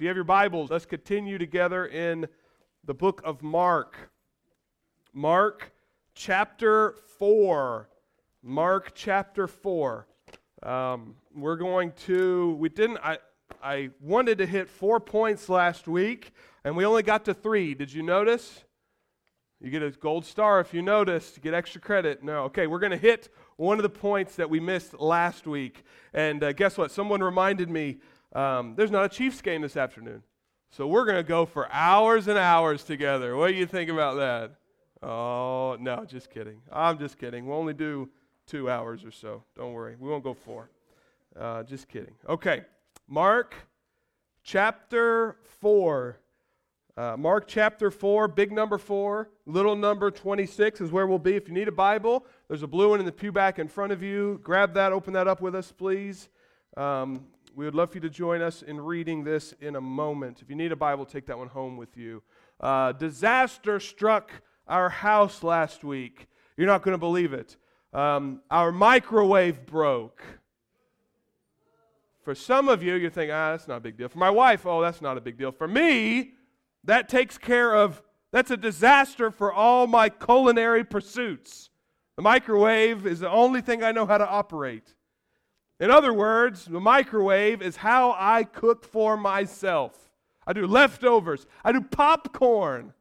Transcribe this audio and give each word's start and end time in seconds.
You 0.00 0.06
have 0.06 0.16
your 0.16 0.22
Bibles. 0.22 0.70
Let's 0.70 0.86
continue 0.86 1.38
together 1.38 1.84
in 1.84 2.28
the 2.84 2.94
book 2.94 3.20
of 3.24 3.42
Mark. 3.42 3.96
Mark 5.12 5.72
chapter 6.14 6.94
4. 7.18 7.88
Mark 8.40 8.92
chapter 8.94 9.48
4. 9.48 10.06
Um, 10.62 11.16
we're 11.34 11.56
going 11.56 11.90
to, 12.06 12.54
we 12.60 12.68
didn't, 12.68 12.98
I, 12.98 13.18
I 13.60 13.90
wanted 14.00 14.38
to 14.38 14.46
hit 14.46 14.68
four 14.68 15.00
points 15.00 15.48
last 15.48 15.88
week, 15.88 16.32
and 16.62 16.76
we 16.76 16.84
only 16.84 17.02
got 17.02 17.24
to 17.24 17.34
three. 17.34 17.74
Did 17.74 17.92
you 17.92 18.04
notice? 18.04 18.62
You 19.60 19.68
get 19.68 19.82
a 19.82 19.90
gold 19.90 20.24
star 20.24 20.60
if 20.60 20.72
you 20.72 20.80
noticed. 20.80 21.36
You 21.36 21.42
get 21.42 21.54
extra 21.54 21.80
credit. 21.80 22.22
No. 22.22 22.44
Okay, 22.44 22.68
we're 22.68 22.78
going 22.78 22.92
to 22.92 22.96
hit 22.96 23.30
one 23.56 23.80
of 23.80 23.82
the 23.82 23.88
points 23.88 24.36
that 24.36 24.48
we 24.48 24.60
missed 24.60 25.00
last 25.00 25.48
week. 25.48 25.82
And 26.14 26.44
uh, 26.44 26.52
guess 26.52 26.78
what? 26.78 26.92
Someone 26.92 27.20
reminded 27.20 27.68
me 27.68 27.98
um, 28.32 28.74
there's 28.76 28.90
not 28.90 29.04
a 29.04 29.08
Chiefs 29.08 29.40
game 29.40 29.62
this 29.62 29.76
afternoon. 29.76 30.22
So 30.70 30.86
we're 30.86 31.04
going 31.04 31.16
to 31.16 31.22
go 31.22 31.46
for 31.46 31.70
hours 31.72 32.28
and 32.28 32.38
hours 32.38 32.84
together. 32.84 33.36
What 33.36 33.48
do 33.48 33.54
you 33.54 33.66
think 33.66 33.90
about 33.90 34.16
that? 34.16 34.52
Oh, 35.02 35.76
no, 35.80 36.04
just 36.04 36.30
kidding. 36.30 36.60
I'm 36.70 36.98
just 36.98 37.18
kidding. 37.18 37.46
We'll 37.46 37.58
only 37.58 37.74
do 37.74 38.10
two 38.46 38.68
hours 38.68 39.04
or 39.04 39.10
so. 39.10 39.44
Don't 39.56 39.72
worry. 39.72 39.96
We 39.98 40.10
won't 40.10 40.24
go 40.24 40.34
four. 40.34 40.70
Uh, 41.38 41.62
just 41.62 41.88
kidding. 41.88 42.14
Okay. 42.28 42.62
Mark 43.06 43.54
chapter 44.42 45.36
4. 45.60 46.18
Uh, 46.96 47.16
Mark 47.16 47.46
chapter 47.46 47.92
4, 47.92 48.26
big 48.26 48.50
number 48.50 48.76
4, 48.76 49.30
little 49.46 49.76
number 49.76 50.10
26 50.10 50.80
is 50.80 50.90
where 50.90 51.06
we'll 51.06 51.20
be. 51.20 51.36
If 51.36 51.46
you 51.46 51.54
need 51.54 51.68
a 51.68 51.72
Bible, 51.72 52.26
there's 52.48 52.64
a 52.64 52.66
blue 52.66 52.88
one 52.88 52.98
in 52.98 53.06
the 53.06 53.12
pew 53.12 53.30
back 53.30 53.60
in 53.60 53.68
front 53.68 53.92
of 53.92 54.02
you. 54.02 54.40
Grab 54.42 54.74
that, 54.74 54.92
open 54.92 55.12
that 55.12 55.28
up 55.28 55.40
with 55.40 55.54
us, 55.54 55.70
please. 55.70 56.28
Um, 56.76 57.24
we 57.58 57.64
would 57.64 57.74
love 57.74 57.90
for 57.90 57.96
you 57.96 58.02
to 58.02 58.08
join 58.08 58.40
us 58.40 58.62
in 58.62 58.80
reading 58.80 59.24
this 59.24 59.52
in 59.60 59.74
a 59.74 59.80
moment. 59.80 60.40
If 60.40 60.48
you 60.48 60.54
need 60.54 60.70
a 60.70 60.76
Bible, 60.76 61.04
take 61.04 61.26
that 61.26 61.36
one 61.36 61.48
home 61.48 61.76
with 61.76 61.96
you. 61.96 62.22
Uh, 62.60 62.92
disaster 62.92 63.80
struck 63.80 64.30
our 64.68 64.88
house 64.88 65.42
last 65.42 65.82
week. 65.82 66.28
You're 66.56 66.68
not 66.68 66.82
going 66.82 66.92
to 66.92 66.98
believe 66.98 67.32
it. 67.32 67.56
Um, 67.92 68.42
our 68.48 68.70
microwave 68.70 69.66
broke. 69.66 70.22
For 72.22 72.32
some 72.32 72.68
of 72.68 72.80
you, 72.80 72.94
you're 72.94 73.10
thinking, 73.10 73.34
ah, 73.34 73.50
that's 73.50 73.66
not 73.66 73.78
a 73.78 73.80
big 73.80 73.98
deal. 73.98 74.08
For 74.08 74.18
my 74.18 74.30
wife, 74.30 74.64
oh, 74.64 74.80
that's 74.80 75.02
not 75.02 75.18
a 75.18 75.20
big 75.20 75.36
deal. 75.36 75.50
For 75.50 75.66
me, 75.66 76.34
that 76.84 77.08
takes 77.08 77.38
care 77.38 77.74
of, 77.74 78.00
that's 78.30 78.52
a 78.52 78.56
disaster 78.56 79.32
for 79.32 79.52
all 79.52 79.88
my 79.88 80.10
culinary 80.10 80.84
pursuits. 80.84 81.70
The 82.14 82.22
microwave 82.22 83.04
is 83.04 83.18
the 83.18 83.30
only 83.30 83.62
thing 83.62 83.82
I 83.82 83.90
know 83.90 84.06
how 84.06 84.18
to 84.18 84.28
operate. 84.28 84.94
In 85.80 85.90
other 85.90 86.12
words, 86.12 86.64
the 86.64 86.80
microwave 86.80 87.62
is 87.62 87.76
how 87.76 88.14
I 88.18 88.44
cook 88.44 88.84
for 88.84 89.16
myself. 89.16 89.96
I 90.46 90.52
do 90.52 90.66
leftovers. 90.66 91.46
I 91.64 91.72
do 91.72 91.80
popcorn. 91.80 92.92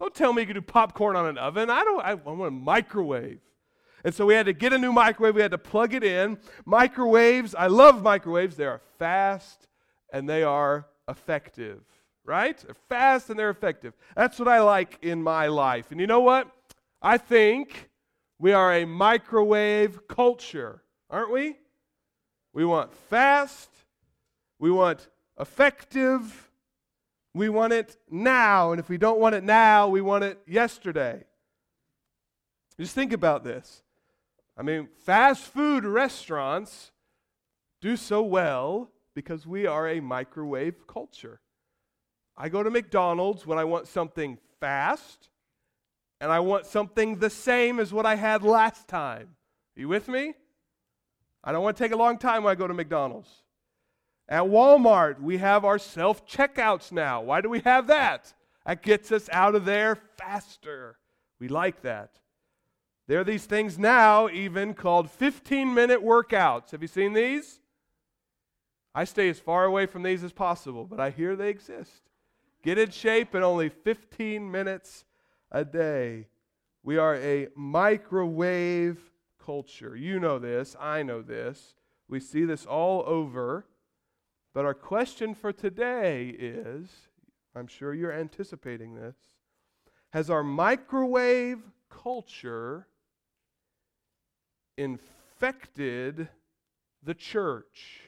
Don't 0.00 0.14
tell 0.14 0.32
me 0.32 0.42
you 0.42 0.46
can 0.46 0.54
do 0.54 0.62
popcorn 0.62 1.16
on 1.16 1.26
an 1.26 1.36
oven. 1.36 1.68
I 1.68 1.84
don't. 1.84 2.04
I, 2.04 2.14
want 2.14 2.48
a 2.48 2.50
microwave. 2.50 3.40
And 4.04 4.14
so 4.14 4.24
we 4.26 4.34
had 4.34 4.46
to 4.46 4.52
get 4.52 4.72
a 4.72 4.78
new 4.78 4.92
microwave. 4.92 5.34
We 5.34 5.42
had 5.42 5.50
to 5.50 5.58
plug 5.58 5.94
it 5.94 6.04
in. 6.04 6.38
Microwaves. 6.64 7.54
I 7.54 7.66
love 7.66 8.02
microwaves. 8.02 8.56
They 8.56 8.66
are 8.66 8.80
fast 8.98 9.68
and 10.12 10.28
they 10.28 10.42
are 10.42 10.86
effective. 11.08 11.82
Right? 12.24 12.56
They're 12.58 12.76
fast 12.88 13.30
and 13.30 13.38
they're 13.38 13.50
effective. 13.50 13.94
That's 14.16 14.38
what 14.38 14.48
I 14.48 14.60
like 14.60 14.98
in 15.02 15.22
my 15.22 15.48
life. 15.48 15.90
And 15.90 16.00
you 16.00 16.06
know 16.06 16.20
what? 16.20 16.50
I 17.02 17.18
think 17.18 17.90
we 18.38 18.52
are 18.52 18.72
a 18.74 18.84
microwave 18.84 20.06
culture, 20.08 20.82
aren't 21.10 21.32
we? 21.32 21.56
We 22.56 22.64
want 22.64 22.94
fast. 23.10 23.68
We 24.58 24.70
want 24.70 25.08
effective. 25.38 26.50
We 27.34 27.50
want 27.50 27.74
it 27.74 27.98
now. 28.10 28.72
And 28.72 28.80
if 28.80 28.88
we 28.88 28.96
don't 28.96 29.20
want 29.20 29.34
it 29.34 29.44
now, 29.44 29.88
we 29.88 30.00
want 30.00 30.24
it 30.24 30.38
yesterday. 30.46 31.24
Just 32.80 32.94
think 32.94 33.12
about 33.12 33.44
this. 33.44 33.82
I 34.56 34.62
mean, 34.62 34.88
fast 35.04 35.42
food 35.42 35.84
restaurants 35.84 36.92
do 37.82 37.94
so 37.94 38.22
well 38.22 38.90
because 39.14 39.46
we 39.46 39.66
are 39.66 39.86
a 39.86 40.00
microwave 40.00 40.86
culture. 40.86 41.40
I 42.38 42.48
go 42.48 42.62
to 42.62 42.70
McDonald's 42.70 43.46
when 43.46 43.58
I 43.58 43.64
want 43.64 43.86
something 43.86 44.38
fast 44.60 45.28
and 46.22 46.32
I 46.32 46.40
want 46.40 46.64
something 46.64 47.18
the 47.18 47.28
same 47.28 47.80
as 47.80 47.92
what 47.92 48.06
I 48.06 48.14
had 48.14 48.42
last 48.42 48.88
time. 48.88 49.36
Are 49.76 49.80
you 49.80 49.88
with 49.88 50.08
me? 50.08 50.32
I 51.46 51.52
don't 51.52 51.62
want 51.62 51.76
to 51.76 51.82
take 51.82 51.92
a 51.92 51.96
long 51.96 52.18
time 52.18 52.42
when 52.42 52.50
I 52.50 52.56
go 52.56 52.66
to 52.66 52.74
McDonald's. 52.74 53.30
At 54.28 54.42
Walmart, 54.42 55.20
we 55.20 55.38
have 55.38 55.64
our 55.64 55.78
self 55.78 56.26
checkouts 56.26 56.90
now. 56.90 57.22
Why 57.22 57.40
do 57.40 57.48
we 57.48 57.60
have 57.60 57.86
that? 57.86 58.34
That 58.66 58.82
gets 58.82 59.12
us 59.12 59.28
out 59.30 59.54
of 59.54 59.64
there 59.64 59.96
faster. 60.18 60.98
We 61.38 61.46
like 61.46 61.82
that. 61.82 62.18
There 63.06 63.20
are 63.20 63.24
these 63.24 63.44
things 63.44 63.78
now, 63.78 64.28
even 64.28 64.74
called 64.74 65.08
15 65.08 65.72
minute 65.72 66.02
workouts. 66.02 66.72
Have 66.72 66.82
you 66.82 66.88
seen 66.88 67.12
these? 67.12 67.60
I 68.92 69.04
stay 69.04 69.28
as 69.28 69.38
far 69.38 69.64
away 69.64 69.86
from 69.86 70.02
these 70.02 70.24
as 70.24 70.32
possible, 70.32 70.84
but 70.84 70.98
I 70.98 71.10
hear 71.10 71.36
they 71.36 71.50
exist. 71.50 72.02
Get 72.64 72.78
in 72.78 72.90
shape 72.90 73.36
in 73.36 73.44
only 73.44 73.68
15 73.68 74.50
minutes 74.50 75.04
a 75.52 75.64
day. 75.64 76.26
We 76.82 76.98
are 76.98 77.14
a 77.14 77.48
microwave 77.54 78.98
culture. 79.46 79.96
You 79.96 80.18
know 80.18 80.40
this, 80.40 80.74
I 80.80 81.04
know 81.04 81.22
this. 81.22 81.76
We 82.08 82.18
see 82.18 82.44
this 82.44 82.66
all 82.66 83.04
over. 83.06 83.66
But 84.52 84.64
our 84.64 84.74
question 84.74 85.34
for 85.34 85.52
today 85.52 86.34
is 86.38 86.88
I'm 87.54 87.68
sure 87.68 87.94
you're 87.94 88.12
anticipating 88.12 88.94
this. 88.94 89.16
Has 90.12 90.30
our 90.30 90.42
microwave 90.42 91.60
culture 91.88 92.86
infected 94.76 96.28
the 97.02 97.14
church? 97.14 98.00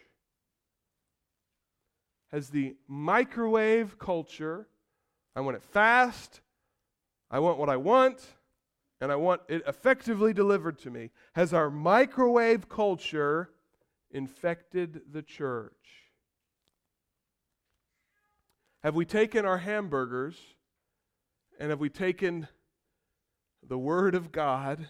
Has 2.32 2.50
the 2.50 2.76
microwave 2.88 3.98
culture, 3.98 4.68
I 5.36 5.40
want 5.40 5.56
it 5.56 5.62
fast, 5.62 6.40
I 7.30 7.38
want 7.38 7.58
what 7.58 7.68
I 7.68 7.76
want, 7.76 8.26
and 9.00 9.12
I 9.12 9.16
want 9.16 9.42
it 9.48 9.62
effectively 9.66 10.32
delivered 10.32 10.78
to 10.80 10.90
me. 10.90 11.10
Has 11.34 11.52
our 11.52 11.70
microwave 11.70 12.68
culture 12.68 13.50
infected 14.10 15.02
the 15.12 15.22
church? 15.22 15.72
Have 18.82 18.94
we 18.94 19.04
taken 19.04 19.44
our 19.44 19.58
hamburgers 19.58 20.36
and 21.58 21.70
have 21.70 21.80
we 21.80 21.88
taken 21.88 22.48
the 23.66 23.78
Word 23.78 24.14
of 24.14 24.32
God 24.32 24.86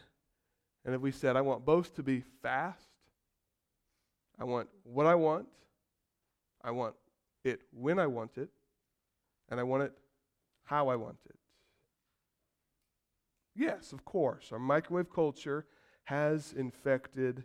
and 0.85 0.93
have 0.93 1.03
we 1.03 1.11
said, 1.11 1.37
I 1.37 1.41
want 1.41 1.65
both 1.65 1.95
to 1.97 2.03
be 2.03 2.23
fast? 2.43 2.89
I 4.39 4.45
want 4.45 4.69
what 4.85 5.07
I 5.07 5.15
want. 5.15 5.47
I 6.63 6.71
want 6.71 6.95
it 7.45 7.61
when 7.73 7.99
I 7.99 8.07
want 8.07 8.39
it. 8.39 8.51
And 9.51 9.59
I 9.59 9.63
want 9.63 9.83
it 9.85 9.93
how 10.65 10.89
I 10.89 10.97
want 10.97 11.17
it. 11.27 11.38
Yes, 13.59 13.93
of 13.93 14.05
course. 14.05 14.53
Our 14.53 14.61
microwave 14.61 15.13
culture 15.13 15.67
has 16.05 16.55
infected 16.57 17.43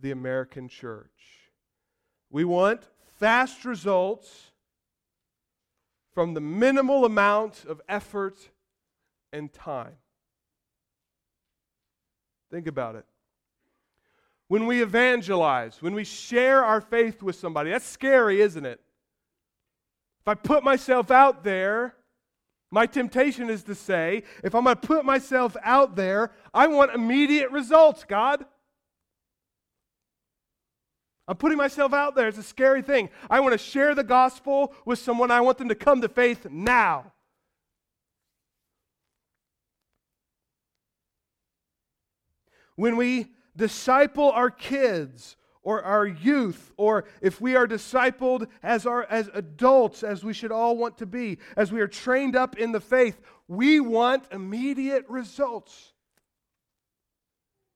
the 0.00 0.10
American 0.10 0.68
church. 0.68 1.52
We 2.28 2.44
want 2.44 2.82
fast 3.18 3.64
results 3.64 4.50
from 6.12 6.34
the 6.34 6.40
minimal 6.40 7.04
amount 7.04 7.64
of 7.68 7.80
effort 7.88 8.50
and 9.32 9.52
time. 9.52 9.94
Think 12.50 12.66
about 12.66 12.96
it. 12.96 13.04
When 14.48 14.66
we 14.66 14.82
evangelize, 14.82 15.80
when 15.80 15.94
we 15.94 16.02
share 16.02 16.64
our 16.64 16.80
faith 16.80 17.22
with 17.22 17.36
somebody, 17.36 17.70
that's 17.70 17.86
scary, 17.86 18.40
isn't 18.40 18.66
it? 18.66 18.80
If 20.22 20.26
I 20.28 20.34
put 20.34 20.64
myself 20.64 21.12
out 21.12 21.44
there, 21.44 21.94
my 22.70 22.86
temptation 22.86 23.48
is 23.48 23.62
to 23.64 23.74
say, 23.74 24.24
if 24.44 24.54
I'm 24.54 24.64
going 24.64 24.76
to 24.76 24.86
put 24.86 25.04
myself 25.04 25.56
out 25.62 25.96
there, 25.96 26.32
I 26.52 26.66
want 26.66 26.94
immediate 26.94 27.50
results, 27.50 28.04
God. 28.04 28.44
I'm 31.26 31.36
putting 31.36 31.58
myself 31.58 31.92
out 31.92 32.14
there. 32.14 32.28
It's 32.28 32.38
a 32.38 32.42
scary 32.42 32.82
thing. 32.82 33.10
I 33.28 33.40
want 33.40 33.52
to 33.52 33.58
share 33.58 33.94
the 33.94 34.04
gospel 34.04 34.74
with 34.84 34.98
someone. 34.98 35.30
I 35.30 35.40
want 35.42 35.58
them 35.58 35.68
to 35.68 35.74
come 35.74 36.00
to 36.00 36.08
faith 36.08 36.46
now. 36.50 37.12
When 42.76 42.96
we 42.96 43.26
disciple 43.56 44.30
our 44.30 44.50
kids 44.50 45.36
or 45.62 45.82
our 45.82 46.06
youth, 46.06 46.72
or 46.76 47.04
if 47.20 47.40
we 47.40 47.56
are 47.56 47.66
discipled 47.66 48.48
as, 48.62 48.86
our, 48.86 49.04
as 49.04 49.30
adults, 49.34 50.02
as 50.02 50.24
we 50.24 50.32
should 50.32 50.52
all 50.52 50.76
want 50.76 50.98
to 50.98 51.06
be, 51.06 51.38
as 51.56 51.72
we 51.72 51.80
are 51.80 51.88
trained 51.88 52.36
up 52.36 52.56
in 52.56 52.72
the 52.72 52.80
faith, 52.80 53.20
we 53.48 53.80
want 53.80 54.24
immediate 54.32 55.04
results. 55.08 55.92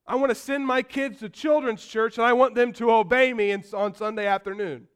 I 0.06 0.16
want 0.16 0.30
to 0.30 0.34
send 0.34 0.66
my 0.66 0.82
kids 0.82 1.20
to 1.20 1.28
children's 1.28 1.84
church 1.84 2.18
and 2.18 2.26
I 2.26 2.32
want 2.32 2.54
them 2.54 2.72
to 2.74 2.90
obey 2.90 3.32
me 3.32 3.52
on 3.52 3.94
Sunday 3.94 4.26
afternoon. 4.26 4.88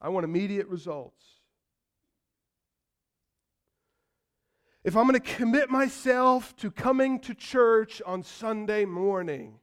I 0.00 0.08
want 0.08 0.24
immediate 0.24 0.68
results. 0.68 1.24
If 4.84 4.96
I'm 4.96 5.06
going 5.06 5.20
to 5.20 5.34
commit 5.34 5.68
myself 5.68 6.56
to 6.56 6.70
coming 6.70 7.18
to 7.20 7.34
church 7.34 8.00
on 8.06 8.22
Sunday 8.22 8.84
morning, 8.84 9.58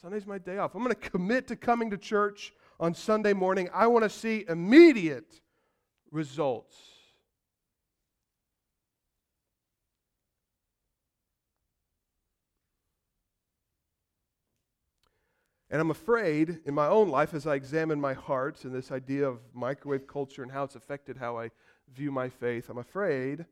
Sunday's 0.00 0.26
my 0.26 0.38
day 0.38 0.56
off. 0.56 0.74
I'm 0.74 0.82
going 0.82 0.94
to 0.94 1.10
commit 1.10 1.48
to 1.48 1.56
coming 1.56 1.90
to 1.90 1.98
church 1.98 2.54
on 2.78 2.94
Sunday 2.94 3.34
morning. 3.34 3.68
I 3.74 3.86
want 3.86 4.02
to 4.02 4.08
see 4.08 4.46
immediate 4.48 5.42
results. 6.10 6.74
And 15.68 15.82
I'm 15.82 15.90
afraid 15.90 16.60
in 16.64 16.72
my 16.72 16.86
own 16.86 17.10
life, 17.10 17.34
as 17.34 17.46
I 17.46 17.54
examine 17.54 18.00
my 18.00 18.14
heart 18.14 18.64
and 18.64 18.74
this 18.74 18.90
idea 18.90 19.28
of 19.28 19.38
microwave 19.52 20.06
culture 20.06 20.42
and 20.42 20.50
how 20.50 20.64
it's 20.64 20.76
affected 20.76 21.18
how 21.18 21.38
I 21.38 21.50
view 21.92 22.10
my 22.10 22.30
faith, 22.30 22.70
I'm 22.70 22.78
afraid 22.78 23.44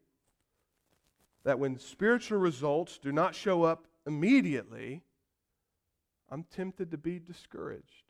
that 1.45 1.59
when 1.59 1.79
spiritual 1.79 2.39
results 2.39 2.97
do 2.97 3.13
not 3.13 3.35
show 3.35 3.65
up 3.65 3.85
immediately, 4.07 5.03
I'm 6.31 6.45
tempted 6.45 6.91
to 6.91 6.99
be 6.99 7.19
discouraged. 7.19 8.05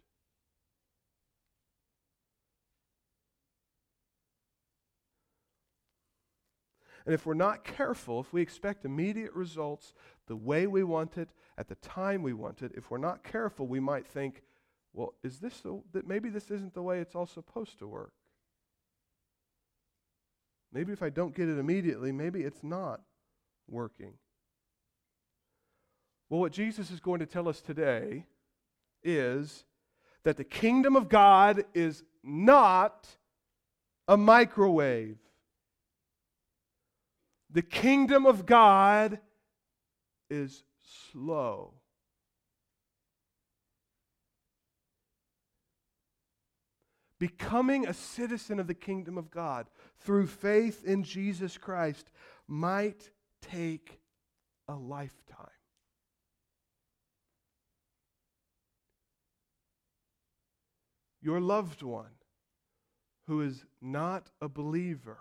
And 7.08 7.14
if 7.14 7.24
we're 7.24 7.32
not 7.32 7.64
careful, 7.64 8.20
if 8.20 8.34
we 8.34 8.42
expect 8.42 8.84
immediate 8.84 9.32
results 9.32 9.94
the 10.26 10.36
way 10.36 10.66
we 10.66 10.84
want 10.84 11.16
it, 11.16 11.30
at 11.56 11.68
the 11.68 11.76
time 11.76 12.22
we 12.22 12.34
want 12.34 12.60
it, 12.60 12.72
if 12.74 12.90
we're 12.90 12.98
not 12.98 13.24
careful, 13.24 13.66
we 13.66 13.80
might 13.80 14.06
think, 14.06 14.42
well, 14.92 15.14
is 15.22 15.38
this 15.38 15.62
that 15.92 16.06
maybe 16.06 16.28
this 16.28 16.50
isn't 16.50 16.74
the 16.74 16.82
way 16.82 17.00
it's 17.00 17.14
all 17.14 17.26
supposed 17.26 17.78
to 17.78 17.86
work? 17.86 18.12
Maybe 20.70 20.92
if 20.92 21.02
I 21.02 21.08
don't 21.08 21.34
get 21.34 21.48
it 21.48 21.58
immediately, 21.58 22.12
maybe 22.12 22.42
it's 22.42 22.62
not 22.62 23.00
working. 23.66 24.14
Well, 26.28 26.40
what 26.40 26.52
Jesus 26.52 26.90
is 26.90 27.00
going 27.00 27.20
to 27.20 27.26
tell 27.26 27.48
us 27.48 27.60
today 27.60 28.24
is 29.02 29.64
that 30.24 30.36
the 30.36 30.44
kingdom 30.44 30.96
of 30.96 31.08
God 31.08 31.64
is 31.74 32.02
not 32.22 33.06
a 34.06 34.16
microwave. 34.16 35.18
The 37.50 37.62
kingdom 37.62 38.26
of 38.26 38.44
God 38.44 39.20
is 40.28 40.64
slow. 41.12 41.72
Becoming 47.18 47.86
a 47.86 47.94
citizen 47.94 48.60
of 48.60 48.66
the 48.66 48.74
kingdom 48.74 49.16
of 49.18 49.30
God 49.30 49.66
through 50.00 50.26
faith 50.26 50.84
in 50.84 51.02
Jesus 51.02 51.56
Christ 51.56 52.10
might 52.46 53.10
take 53.40 53.98
a 54.68 54.74
lifetime. 54.74 55.57
Your 61.28 61.40
loved 61.40 61.82
one 61.82 62.14
who 63.26 63.42
is 63.42 63.66
not 63.82 64.30
a 64.40 64.48
believer 64.48 65.18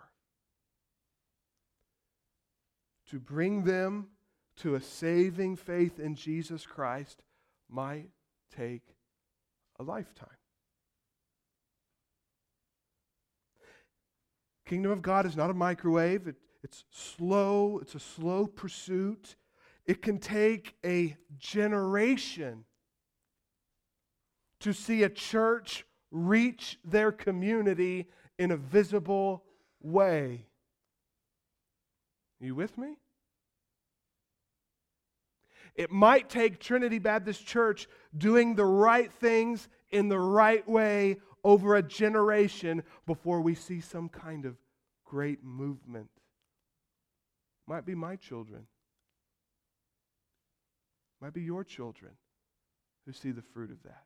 to 3.10 3.20
bring 3.20 3.66
them 3.66 4.08
to 4.60 4.76
a 4.76 4.80
saving 4.80 5.58
faith 5.58 6.00
in 6.00 6.16
Jesus 6.16 6.66
Christ 6.66 7.24
might 7.70 8.08
take 8.56 8.84
a 9.82 9.84
lifetime. 9.84 10.30
Kingdom 14.66 14.94
of 14.94 15.02
God 15.02 15.26
is 15.26 15.36
not 15.36 15.50
a 15.50 15.54
microwave. 15.54 16.26
It, 16.26 16.38
it's 16.64 16.86
slow, 16.90 17.80
it's 17.80 17.96
a 17.96 18.00
slow 18.00 18.48
pursuit. 18.48 19.36
It 19.86 20.02
can 20.02 20.20
take 20.20 20.74
a 20.86 21.18
generation 21.38 22.64
to 24.62 24.72
see 24.72 25.04
a 25.04 25.10
church 25.10 25.84
reach 26.12 26.78
their 26.86 27.12
community 27.12 28.08
in 28.40 28.52
a 28.52 28.58
visible 28.58 29.44
way. 29.82 30.46
You 32.40 32.56
with 32.56 32.78
me? 32.78 32.98
It 35.76 35.92
might 35.92 36.30
take 36.30 36.60
Trinity 36.60 37.00
Baptist 37.00 37.46
Church 37.46 37.88
doing 38.18 38.56
the 38.56 38.66
right 38.66 39.12
things 39.12 39.70
in 39.92 40.10
the 40.10 40.20
right 40.20 40.68
way 40.68 41.18
over 41.44 41.76
a 41.76 41.84
generation 41.84 42.84
before 43.06 43.42
we 43.42 43.54
see 43.54 43.80
some 43.80 44.10
kind 44.10 44.46
of 44.46 44.58
great 45.06 45.44
movement. 45.44 46.10
Might 47.68 47.86
be 47.86 47.96
my 47.96 48.16
children. 48.16 48.66
Might 51.22 51.34
be 51.34 51.42
your 51.42 51.64
children 51.64 52.12
who 53.06 53.14
see 53.14 53.32
the 53.32 53.42
fruit 53.42 53.72
of 53.72 53.82
that. 53.84 54.04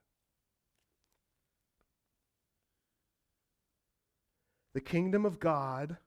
The 4.74 4.82
kingdom 4.82 5.26
of 5.26 5.40
God 5.40 5.98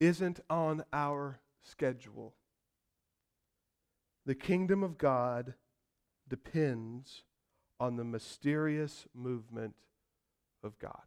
isn't 0.00 0.40
on 0.48 0.84
our 0.92 1.40
schedule. 1.62 2.34
The 4.24 4.34
kingdom 4.34 4.82
of 4.82 4.98
God 4.98 5.54
depends 6.28 7.22
on 7.80 7.96
the 7.96 8.04
mysterious 8.04 9.06
movement 9.14 9.74
of 10.62 10.78
God. 10.78 11.02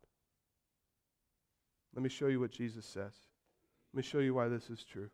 Let 1.93 2.03
me 2.03 2.09
show 2.09 2.27
you 2.27 2.39
what 2.39 2.51
Jesus 2.51 2.85
says. 2.85 3.13
Let 3.93 3.97
me 3.97 4.03
show 4.03 4.19
you 4.19 4.33
why 4.33 4.47
this 4.47 4.69
is 4.69 4.83
true. 4.83 5.09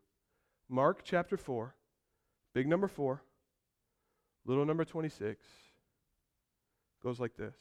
Mark 0.69 1.01
chapter 1.03 1.37
4, 1.37 1.75
big 2.53 2.67
number 2.67 2.87
4, 2.87 3.23
little 4.45 4.65
number 4.65 4.85
26, 4.85 5.45
goes 7.03 7.19
like 7.19 7.35
this. 7.35 7.55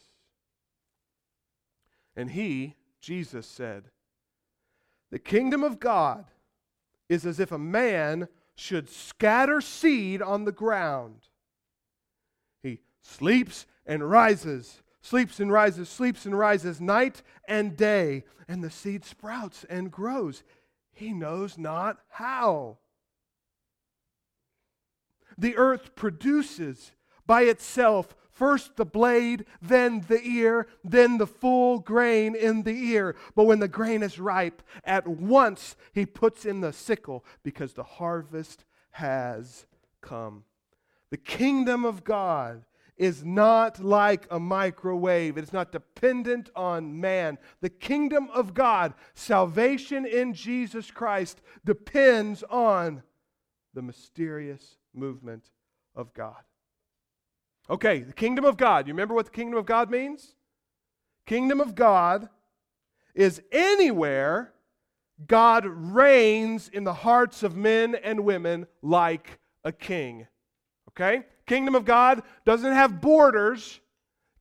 And 2.14 2.30
he, 2.30 2.76
Jesus, 3.00 3.46
said, 3.46 3.90
The 5.10 5.18
kingdom 5.18 5.62
of 5.62 5.80
God 5.80 6.26
is 7.08 7.24
as 7.24 7.38
if 7.40 7.52
a 7.52 7.58
man 7.58 8.28
should 8.56 8.88
scatter 8.88 9.60
seed 9.60 10.22
on 10.22 10.44
the 10.44 10.52
ground. 10.52 11.28
He 12.62 12.80
sleeps 13.02 13.66
and 13.84 14.08
rises, 14.08 14.82
sleeps 15.02 15.38
and 15.38 15.52
rises, 15.52 15.88
sleeps 15.88 16.26
and 16.26 16.36
rises 16.36 16.80
night 16.80 17.22
and 17.46 17.76
day, 17.76 18.24
and 18.48 18.64
the 18.64 18.70
seed 18.70 19.04
sprouts 19.04 19.64
and 19.68 19.92
grows. 19.92 20.42
He 20.92 21.12
knows 21.12 21.58
not 21.58 21.98
how. 22.08 22.78
The 25.38 25.56
earth 25.56 25.94
produces 25.94 26.92
by 27.26 27.42
itself 27.42 28.16
First 28.36 28.76
the 28.76 28.84
blade, 28.84 29.46
then 29.62 30.04
the 30.08 30.20
ear, 30.22 30.68
then 30.84 31.16
the 31.16 31.26
full 31.26 31.78
grain 31.78 32.34
in 32.34 32.64
the 32.64 32.90
ear. 32.92 33.16
But 33.34 33.44
when 33.44 33.60
the 33.60 33.66
grain 33.66 34.02
is 34.02 34.18
ripe, 34.18 34.62
at 34.84 35.08
once 35.08 35.74
he 35.94 36.04
puts 36.04 36.44
in 36.44 36.60
the 36.60 36.74
sickle 36.74 37.24
because 37.42 37.72
the 37.72 37.82
harvest 37.82 38.66
has 38.90 39.64
come. 40.02 40.44
The 41.08 41.16
kingdom 41.16 41.86
of 41.86 42.04
God 42.04 42.66
is 42.98 43.24
not 43.24 43.82
like 43.82 44.26
a 44.30 44.38
microwave. 44.38 45.38
It's 45.38 45.54
not 45.54 45.72
dependent 45.72 46.50
on 46.54 47.00
man. 47.00 47.38
The 47.62 47.70
kingdom 47.70 48.28
of 48.34 48.52
God, 48.52 48.92
salvation 49.14 50.04
in 50.04 50.34
Jesus 50.34 50.90
Christ, 50.90 51.40
depends 51.64 52.42
on 52.50 53.02
the 53.72 53.80
mysterious 53.80 54.76
movement 54.92 55.48
of 55.94 56.12
God. 56.12 56.45
Okay, 57.68 58.00
the 58.00 58.12
kingdom 58.12 58.44
of 58.44 58.56
God. 58.56 58.86
You 58.86 58.94
remember 58.94 59.14
what 59.14 59.26
the 59.26 59.32
kingdom 59.32 59.58
of 59.58 59.66
God 59.66 59.90
means? 59.90 60.34
Kingdom 61.26 61.60
of 61.60 61.74
God 61.74 62.28
is 63.14 63.42
anywhere 63.50 64.52
God 65.26 65.64
reigns 65.66 66.68
in 66.68 66.84
the 66.84 66.92
hearts 66.92 67.42
of 67.42 67.56
men 67.56 67.94
and 67.94 68.20
women 68.20 68.66
like 68.82 69.40
a 69.64 69.72
king. 69.72 70.26
Okay? 70.90 71.24
Kingdom 71.46 71.74
of 71.74 71.84
God 71.84 72.22
doesn't 72.44 72.72
have 72.72 73.00
borders. 73.00 73.80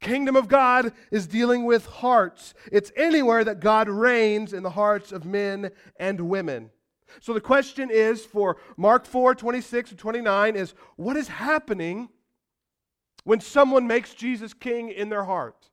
Kingdom 0.02 0.36
of 0.36 0.48
God 0.48 0.92
is 1.12 1.26
dealing 1.26 1.66
with 1.66 1.86
hearts. 1.86 2.54
It's 2.72 2.92
anywhere 2.96 3.44
that 3.44 3.60
God 3.60 3.90
reigns 3.90 4.54
in 4.54 4.62
the 4.62 4.70
hearts 4.70 5.12
of 5.12 5.26
men 5.26 5.72
and 5.98 6.22
women. 6.22 6.70
So 7.22 7.34
the 7.34 7.42
question 7.42 7.90
is 7.90 8.26
for 8.26 8.58
Mark 8.78 9.06
4 9.06 9.36
26 9.36 9.92
and 9.92 10.00
29 10.00 10.56
is 10.56 10.74
what 10.98 11.16
is 11.16 11.30
happening 11.30 12.10
when 13.26 13.42
someone 13.42 13.88
makes 13.88 14.14
Jesus 14.14 14.54
king 14.54 14.90
in 14.90 15.10
their 15.10 15.26
heart? 15.26 15.70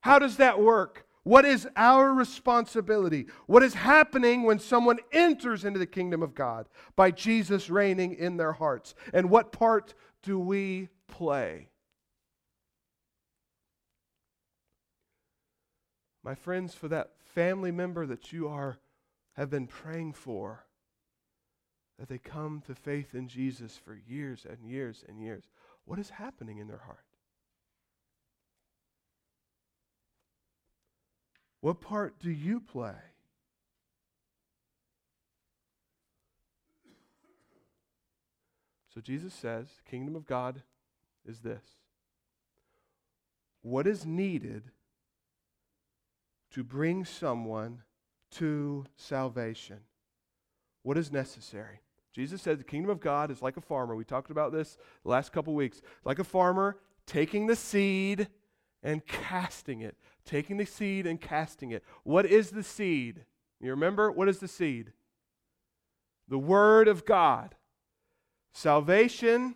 How 0.00 0.18
does 0.18 0.38
that 0.38 0.60
work? 0.60 1.06
What 1.22 1.44
is 1.44 1.68
our 1.76 2.12
responsibility? 2.12 3.26
What 3.46 3.62
is 3.62 3.74
happening 3.74 4.42
when 4.42 4.58
someone 4.58 4.98
enters 5.12 5.64
into 5.64 5.78
the 5.78 5.86
kingdom 5.86 6.20
of 6.20 6.34
God 6.34 6.68
by 6.96 7.12
Jesus 7.12 7.70
reigning 7.70 8.14
in 8.14 8.36
their 8.36 8.52
hearts? 8.52 8.96
And 9.12 9.30
what 9.30 9.52
part 9.52 9.94
do 10.24 10.40
we 10.40 10.88
play? 11.06 11.68
My 16.24 16.34
friends, 16.34 16.74
for 16.74 16.88
that 16.88 17.12
family 17.34 17.70
member 17.70 18.06
that 18.06 18.32
you 18.32 18.48
are 18.48 18.78
have 19.34 19.50
been 19.50 19.66
praying 19.66 20.14
for 20.14 20.64
that 21.98 22.08
they 22.08 22.18
come 22.18 22.60
to 22.66 22.74
faith 22.74 23.14
in 23.14 23.28
Jesus 23.28 23.78
for 23.84 23.94
years 23.94 24.44
and 24.48 24.68
years 24.68 25.04
and 25.08 25.20
years. 25.20 25.44
What 25.84 25.98
is 25.98 26.10
happening 26.10 26.58
in 26.58 26.68
their 26.68 26.78
heart? 26.78 27.04
What 31.60 31.80
part 31.80 32.18
do 32.18 32.30
you 32.30 32.60
play? 32.60 32.94
So 38.92 39.00
Jesus 39.00 39.32
says, 39.32 39.68
kingdom 39.88 40.16
of 40.16 40.26
God 40.26 40.62
is 41.24 41.40
this. 41.40 41.62
What 43.62 43.86
is 43.86 44.04
needed 44.04 44.64
to 46.50 46.62
bring 46.62 47.04
someone 47.04 47.82
to 48.32 48.84
salvation? 48.96 49.78
What 50.82 50.98
is 50.98 51.12
necessary? 51.12 51.80
Jesus 52.12 52.42
said 52.42 52.58
the 52.58 52.64
kingdom 52.64 52.90
of 52.90 53.00
God 53.00 53.30
is 53.30 53.40
like 53.40 53.56
a 53.56 53.62
farmer. 53.62 53.96
We 53.96 54.04
talked 54.04 54.30
about 54.30 54.52
this 54.52 54.76
the 55.02 55.10
last 55.10 55.32
couple 55.32 55.54
weeks. 55.54 55.80
Like 56.04 56.18
a 56.18 56.24
farmer 56.24 56.76
taking 57.06 57.46
the 57.46 57.56
seed 57.56 58.28
and 58.82 59.04
casting 59.06 59.80
it. 59.80 59.96
Taking 60.24 60.58
the 60.58 60.66
seed 60.66 61.06
and 61.06 61.20
casting 61.20 61.70
it. 61.70 61.82
What 62.04 62.26
is 62.26 62.50
the 62.50 62.62
seed? 62.62 63.24
You 63.60 63.70
remember? 63.70 64.10
What 64.10 64.28
is 64.28 64.40
the 64.40 64.48
seed? 64.48 64.92
The 66.28 66.38
Word 66.38 66.86
of 66.86 67.04
God. 67.04 67.54
Salvation. 68.52 69.54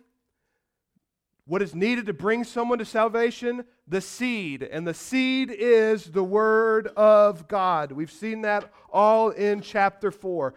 What 1.45 1.61
is 1.61 1.75
needed 1.75 2.07
to 2.07 2.13
bring 2.13 2.43
someone 2.43 2.79
to 2.79 2.85
salvation? 2.85 3.65
The 3.87 4.01
seed. 4.01 4.63
And 4.63 4.85
the 4.85 4.93
seed 4.93 5.49
is 5.51 6.05
the 6.05 6.23
Word 6.23 6.87
of 6.97 7.47
God. 7.47 7.91
We've 7.91 8.11
seen 8.11 8.41
that 8.41 8.71
all 8.91 9.29
in 9.29 9.61
chapter 9.61 10.11
4. 10.11 10.53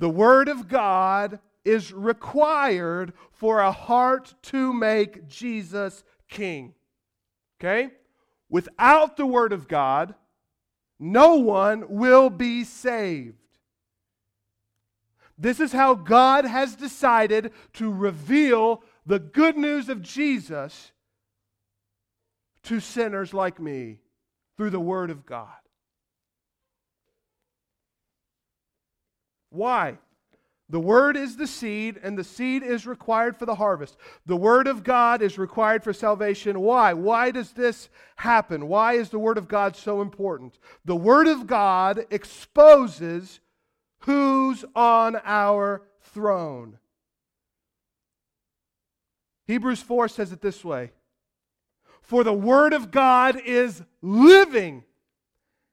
The 0.00 0.08
Word 0.08 0.48
of 0.48 0.66
God 0.66 1.40
is 1.62 1.92
required 1.92 3.12
for 3.32 3.60
a 3.60 3.70
heart 3.70 4.34
to 4.44 4.72
make 4.72 5.28
Jesus 5.28 6.02
king. 6.30 6.72
Okay? 7.60 7.90
Without 8.48 9.18
the 9.18 9.26
Word 9.26 9.52
of 9.52 9.68
God, 9.68 10.14
no 10.98 11.34
one 11.34 11.84
will 11.90 12.30
be 12.30 12.64
saved. 12.64 13.36
This 15.36 15.60
is 15.60 15.72
how 15.72 15.94
God 15.94 16.46
has 16.46 16.76
decided 16.76 17.52
to 17.74 17.92
reveal 17.92 18.82
the 19.04 19.18
good 19.18 19.58
news 19.58 19.90
of 19.90 20.00
Jesus 20.00 20.92
to 22.62 22.80
sinners 22.80 23.34
like 23.34 23.60
me 23.60 24.00
through 24.56 24.70
the 24.70 24.80
Word 24.80 25.10
of 25.10 25.26
God. 25.26 25.59
Why? 29.50 29.98
The 30.70 30.80
word 30.80 31.16
is 31.16 31.36
the 31.36 31.48
seed, 31.48 31.98
and 32.00 32.16
the 32.16 32.22
seed 32.22 32.62
is 32.62 32.86
required 32.86 33.36
for 33.36 33.44
the 33.44 33.56
harvest. 33.56 33.96
The 34.24 34.36
word 34.36 34.68
of 34.68 34.84
God 34.84 35.20
is 35.20 35.36
required 35.36 35.82
for 35.82 35.92
salvation. 35.92 36.60
Why? 36.60 36.92
Why 36.92 37.32
does 37.32 37.50
this 37.50 37.88
happen? 38.14 38.68
Why 38.68 38.92
is 38.92 39.10
the 39.10 39.18
word 39.18 39.36
of 39.36 39.48
God 39.48 39.74
so 39.74 40.00
important? 40.00 40.60
The 40.84 40.94
word 40.94 41.26
of 41.26 41.48
God 41.48 42.06
exposes 42.10 43.40
who's 44.00 44.64
on 44.76 45.20
our 45.24 45.82
throne. 46.02 46.78
Hebrews 49.48 49.82
4 49.82 50.06
says 50.06 50.30
it 50.30 50.40
this 50.40 50.64
way 50.64 50.92
For 52.00 52.22
the 52.22 52.32
word 52.32 52.72
of 52.72 52.92
God 52.92 53.40
is 53.44 53.82
living, 54.02 54.84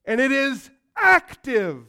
and 0.05 0.19
it 0.19 0.31
is 0.31 0.71
active 0.95 1.85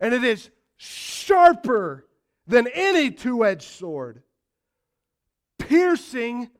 and 0.00 0.14
it 0.14 0.24
is 0.24 0.50
sharper 0.76 2.06
than 2.46 2.66
any 2.68 3.10
two 3.10 3.44
edged 3.44 3.68
sword, 3.68 4.22
piercing 5.58 6.50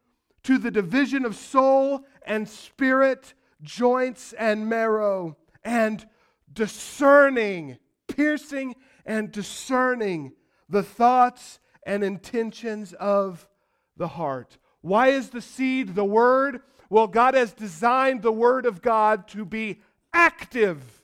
to 0.42 0.58
the 0.58 0.70
division 0.70 1.24
of 1.24 1.34
soul 1.34 2.04
and 2.22 2.48
spirit, 2.48 3.34
joints 3.62 4.32
and 4.34 4.68
marrow, 4.68 5.36
and 5.64 6.06
discerning, 6.52 7.78
piercing 8.08 8.74
and 9.04 9.32
discerning 9.32 10.32
the 10.68 10.82
thoughts 10.82 11.58
and 11.84 12.04
intentions 12.04 12.92
of 12.94 13.48
the 13.96 14.08
heart. 14.08 14.58
Why 14.82 15.08
is 15.08 15.30
the 15.30 15.42
seed 15.42 15.94
the 15.94 16.04
word? 16.04 16.60
Well, 16.88 17.06
God 17.06 17.34
has 17.34 17.52
designed 17.52 18.22
the 18.22 18.32
word 18.32 18.66
of 18.66 18.82
God 18.82 19.28
to 19.28 19.44
be 19.44 19.80
active 20.12 21.02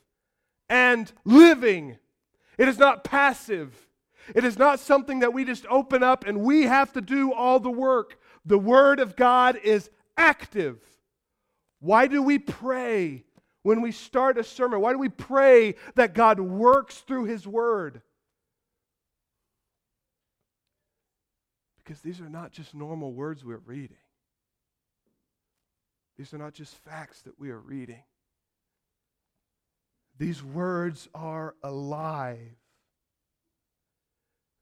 and 0.69 1.11
living 1.23 1.97
it 2.57 2.67
is 2.67 2.77
not 2.77 3.03
passive. 3.03 3.87
It 4.35 4.43
is 4.43 4.57
not 4.57 4.79
something 4.79 5.19
that 5.19 5.33
we 5.33 5.45
just 5.45 5.65
open 5.69 6.03
up 6.03 6.25
and 6.25 6.41
we 6.41 6.63
have 6.63 6.91
to 6.93 7.01
do 7.01 7.31
all 7.31 7.59
the 7.59 7.71
work. 7.71 8.19
The 8.45 8.57
Word 8.57 8.99
of 8.99 9.15
God 9.15 9.57
is 9.63 9.89
active. 10.17 10.81
Why 11.79 12.07
do 12.07 12.21
we 12.21 12.39
pray 12.39 13.23
when 13.63 13.81
we 13.81 13.91
start 13.91 14.37
a 14.37 14.43
sermon? 14.43 14.81
Why 14.81 14.91
do 14.91 14.99
we 14.99 15.09
pray 15.09 15.75
that 15.95 16.13
God 16.13 16.39
works 16.39 16.97
through 16.99 17.25
His 17.25 17.47
Word? 17.47 18.01
Because 21.77 22.01
these 22.01 22.19
are 22.19 22.29
not 22.29 22.51
just 22.51 22.73
normal 22.73 23.13
words 23.13 23.45
we're 23.45 23.57
reading, 23.57 23.97
these 26.17 26.33
are 26.33 26.37
not 26.37 26.53
just 26.53 26.73
facts 26.75 27.21
that 27.21 27.39
we 27.39 27.49
are 27.49 27.59
reading. 27.59 28.03
These 30.17 30.43
words 30.43 31.07
are 31.13 31.55
alive. 31.63 32.55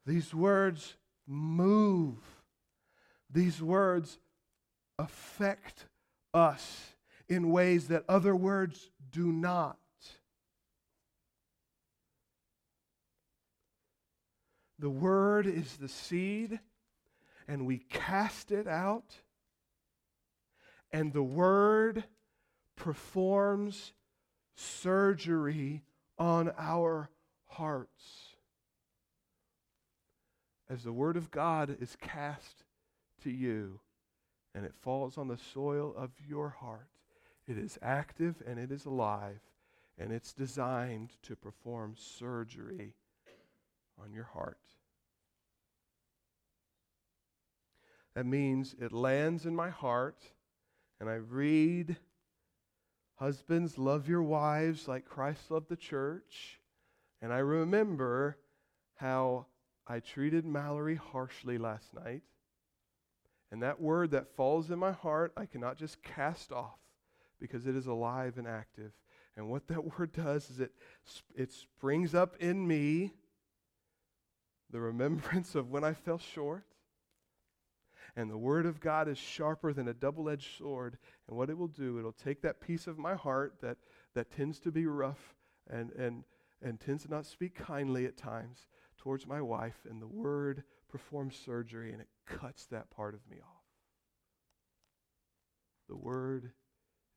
These 0.05 0.33
words 0.33 0.95
move. 1.25 2.17
These 3.31 3.61
words 3.61 4.19
affect 4.99 5.85
us 6.33 6.95
in 7.27 7.51
ways 7.51 7.87
that 7.87 8.03
other 8.07 8.35
words 8.35 8.91
do 9.11 9.31
not. 9.31 9.77
The 14.77 14.89
word 14.89 15.47
is 15.47 15.77
the 15.77 15.87
seed, 15.87 16.59
and 17.47 17.65
we 17.65 17.77
cast 17.77 18.51
it 18.51 18.67
out, 18.67 19.15
and 20.91 21.13
the 21.13 21.23
word 21.23 22.03
performs 22.75 23.93
surgery 24.55 25.83
on 26.17 26.51
our 26.57 27.09
hearts. 27.47 28.35
As 30.69 30.83
the 30.83 30.93
Word 30.93 31.17
of 31.17 31.29
God 31.29 31.77
is 31.79 31.95
cast 32.01 32.63
to 33.23 33.29
you 33.29 33.79
and 34.53 34.65
it 34.65 34.73
falls 34.81 35.17
on 35.17 35.27
the 35.27 35.37
soil 35.37 35.93
of 35.95 36.11
your 36.27 36.49
heart, 36.49 36.89
it 37.47 37.57
is 37.57 37.77
active 37.81 38.41
and 38.47 38.57
it 38.57 38.71
is 38.71 38.85
alive 38.85 39.41
and 39.97 40.11
it's 40.11 40.33
designed 40.33 41.11
to 41.23 41.35
perform 41.35 41.95
surgery 41.97 42.95
on 44.01 44.13
your 44.13 44.23
heart. 44.23 44.57
That 48.15 48.25
means 48.25 48.75
it 48.79 48.93
lands 48.93 49.45
in 49.45 49.55
my 49.55 49.69
heart 49.69 50.17
and 50.99 51.09
I 51.09 51.15
read 51.15 51.97
Husbands, 53.15 53.77
love 53.77 54.09
your 54.09 54.23
wives 54.23 54.87
like 54.87 55.05
Christ 55.05 55.49
loved 55.49 55.69
the 55.69 55.75
church. 55.75 56.59
And 57.21 57.31
I 57.33 57.37
remember 57.39 58.37
how 58.95 59.45
I 59.87 59.99
treated 59.99 60.45
Mallory 60.45 60.95
harshly 60.95 61.57
last 61.57 61.93
night. 61.93 62.23
And 63.51 63.63
that 63.63 63.79
word 63.79 64.11
that 64.11 64.35
falls 64.35 64.69
in 64.69 64.79
my 64.79 64.91
heart, 64.91 65.31
I 65.37 65.45
cannot 65.45 65.77
just 65.77 66.03
cast 66.03 66.51
off 66.51 66.79
because 67.39 67.67
it 67.67 67.75
is 67.75 67.87
alive 67.87 68.37
and 68.37 68.47
active. 68.47 68.91
And 69.37 69.49
what 69.49 69.67
that 69.67 69.83
word 69.99 70.11
does 70.11 70.49
is 70.49 70.59
it, 70.59 70.71
it 71.35 71.53
springs 71.53 72.13
up 72.13 72.35
in 72.39 72.67
me 72.67 73.13
the 74.71 74.79
remembrance 74.79 75.55
of 75.55 75.69
when 75.69 75.83
I 75.83 75.93
fell 75.93 76.17
short. 76.17 76.65
And 78.15 78.29
the 78.29 78.37
Word 78.37 78.65
of 78.65 78.79
God 78.79 79.07
is 79.09 79.17
sharper 79.17 79.73
than 79.73 79.89
a 79.89 79.93
double 79.93 80.29
edged 80.29 80.57
sword. 80.57 80.97
And 81.27 81.35
what 81.35 81.49
it 81.49 81.57
will 81.57 81.67
do, 81.67 81.99
it'll 81.99 82.13
take 82.13 82.41
that 82.41 82.61
piece 82.61 82.87
of 82.87 82.97
my 82.97 83.13
heart 83.13 83.55
that, 83.61 83.77
that 84.13 84.31
tends 84.31 84.59
to 84.59 84.71
be 84.71 84.85
rough 84.85 85.35
and, 85.69 85.91
and, 85.91 86.23
and 86.61 86.79
tends 86.79 87.03
to 87.03 87.09
not 87.09 87.25
speak 87.25 87.55
kindly 87.55 88.05
at 88.05 88.15
times 88.15 88.67
towards 88.97 89.27
my 89.27 89.41
wife, 89.41 89.85
and 89.89 90.01
the 90.01 90.07
Word 90.07 90.63
performs 90.89 91.35
surgery 91.35 91.91
and 91.91 92.01
it 92.01 92.07
cuts 92.25 92.65
that 92.67 92.89
part 92.89 93.13
of 93.13 93.19
me 93.29 93.37
off. 93.37 93.63
The 95.89 95.97
Word 95.97 96.51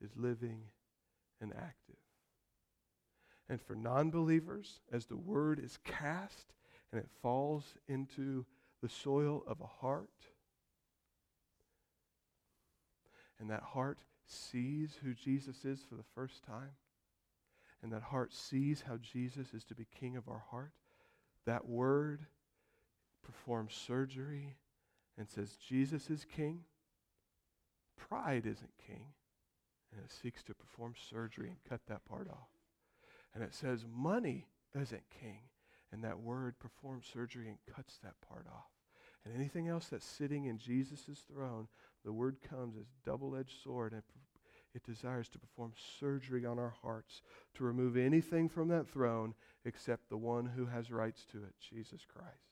is 0.01 0.11
living 0.17 0.63
and 1.41 1.53
active. 1.55 1.97
And 3.49 3.61
for 3.63 3.75
non 3.75 4.11
believers, 4.11 4.81
as 4.93 5.07
the 5.07 5.17
Word 5.17 5.59
is 5.59 5.79
cast 5.85 6.53
and 6.93 7.01
it 7.01 7.09
falls 7.23 7.75
into 7.87 8.45
the 8.83 8.89
soil 8.89 9.43
of 9.47 9.61
a 9.61 9.67
heart, 9.67 10.11
and 13.41 13.51
that 13.51 13.63
heart 13.63 13.99
sees 14.27 14.99
who 15.03 15.15
Jesus 15.15 15.65
is 15.65 15.81
for 15.89 15.95
the 15.95 16.03
first 16.15 16.45
time, 16.45 16.73
and 17.83 17.93
that 17.93 18.03
heart 18.03 18.33
sees 18.33 18.83
how 18.87 18.97
Jesus 18.97 19.55
is 19.55 19.65
to 19.65 19.75
be 19.75 19.87
king 19.99 20.17
of 20.17 20.29
our 20.29 20.45
heart, 20.51 20.73
that 21.47 21.67
word 21.67 22.27
performs 23.25 23.75
surgery 23.75 24.57
and 25.17 25.29
says 25.29 25.57
Jesus 25.57 26.11
is 26.11 26.25
king. 26.25 26.61
Pride 27.97 28.47
isn't 28.47 28.73
king. 28.87 29.07
And 29.93 30.05
it 30.05 30.13
seeks 30.13 30.43
to 30.45 30.55
perform 30.55 30.95
surgery 31.11 31.49
and 31.49 31.57
cut 31.69 31.81
that 31.89 32.05
part 32.05 32.29
off. 32.29 32.49
And 33.35 33.43
it 33.43 33.55
says 33.55 33.85
money 33.91 34.47
isn't 34.75 35.03
king. 35.21 35.41
And 35.91 36.05
that 36.05 36.21
word 36.21 36.59
performs 36.59 37.07
surgery 37.11 37.49
and 37.49 37.59
cuts 37.75 37.99
that 38.03 38.21
part 38.27 38.47
off. 38.47 38.69
And 39.25 39.35
anything 39.35 39.69
else 39.69 39.87
that's 39.89 40.07
sitting 40.07 40.45
in 40.45 40.59
Jesus' 40.59 41.25
throne, 41.33 41.69
the 42.05 42.13
word 42.13 42.37
comes 42.49 42.77
as 42.77 42.87
double-edged 43.05 43.63
sword 43.63 43.93
and 43.93 44.03
it 44.75 44.85
desires 44.85 45.29
to 45.31 45.39
perform 45.39 45.73
surgery 45.99 46.45
on 46.45 46.59
our 46.59 46.75
hearts 46.83 47.23
to 47.55 47.65
remove 47.65 47.97
anything 47.97 48.49
from 48.49 48.69
that 48.69 48.89
throne 48.89 49.35
except 49.65 50.09
the 50.09 50.17
one 50.17 50.47
who 50.47 50.67
has 50.67 50.91
rights 50.91 51.27
to 51.33 51.39
it, 51.39 51.55
Jesus 51.59 52.03
Christ. 52.07 52.49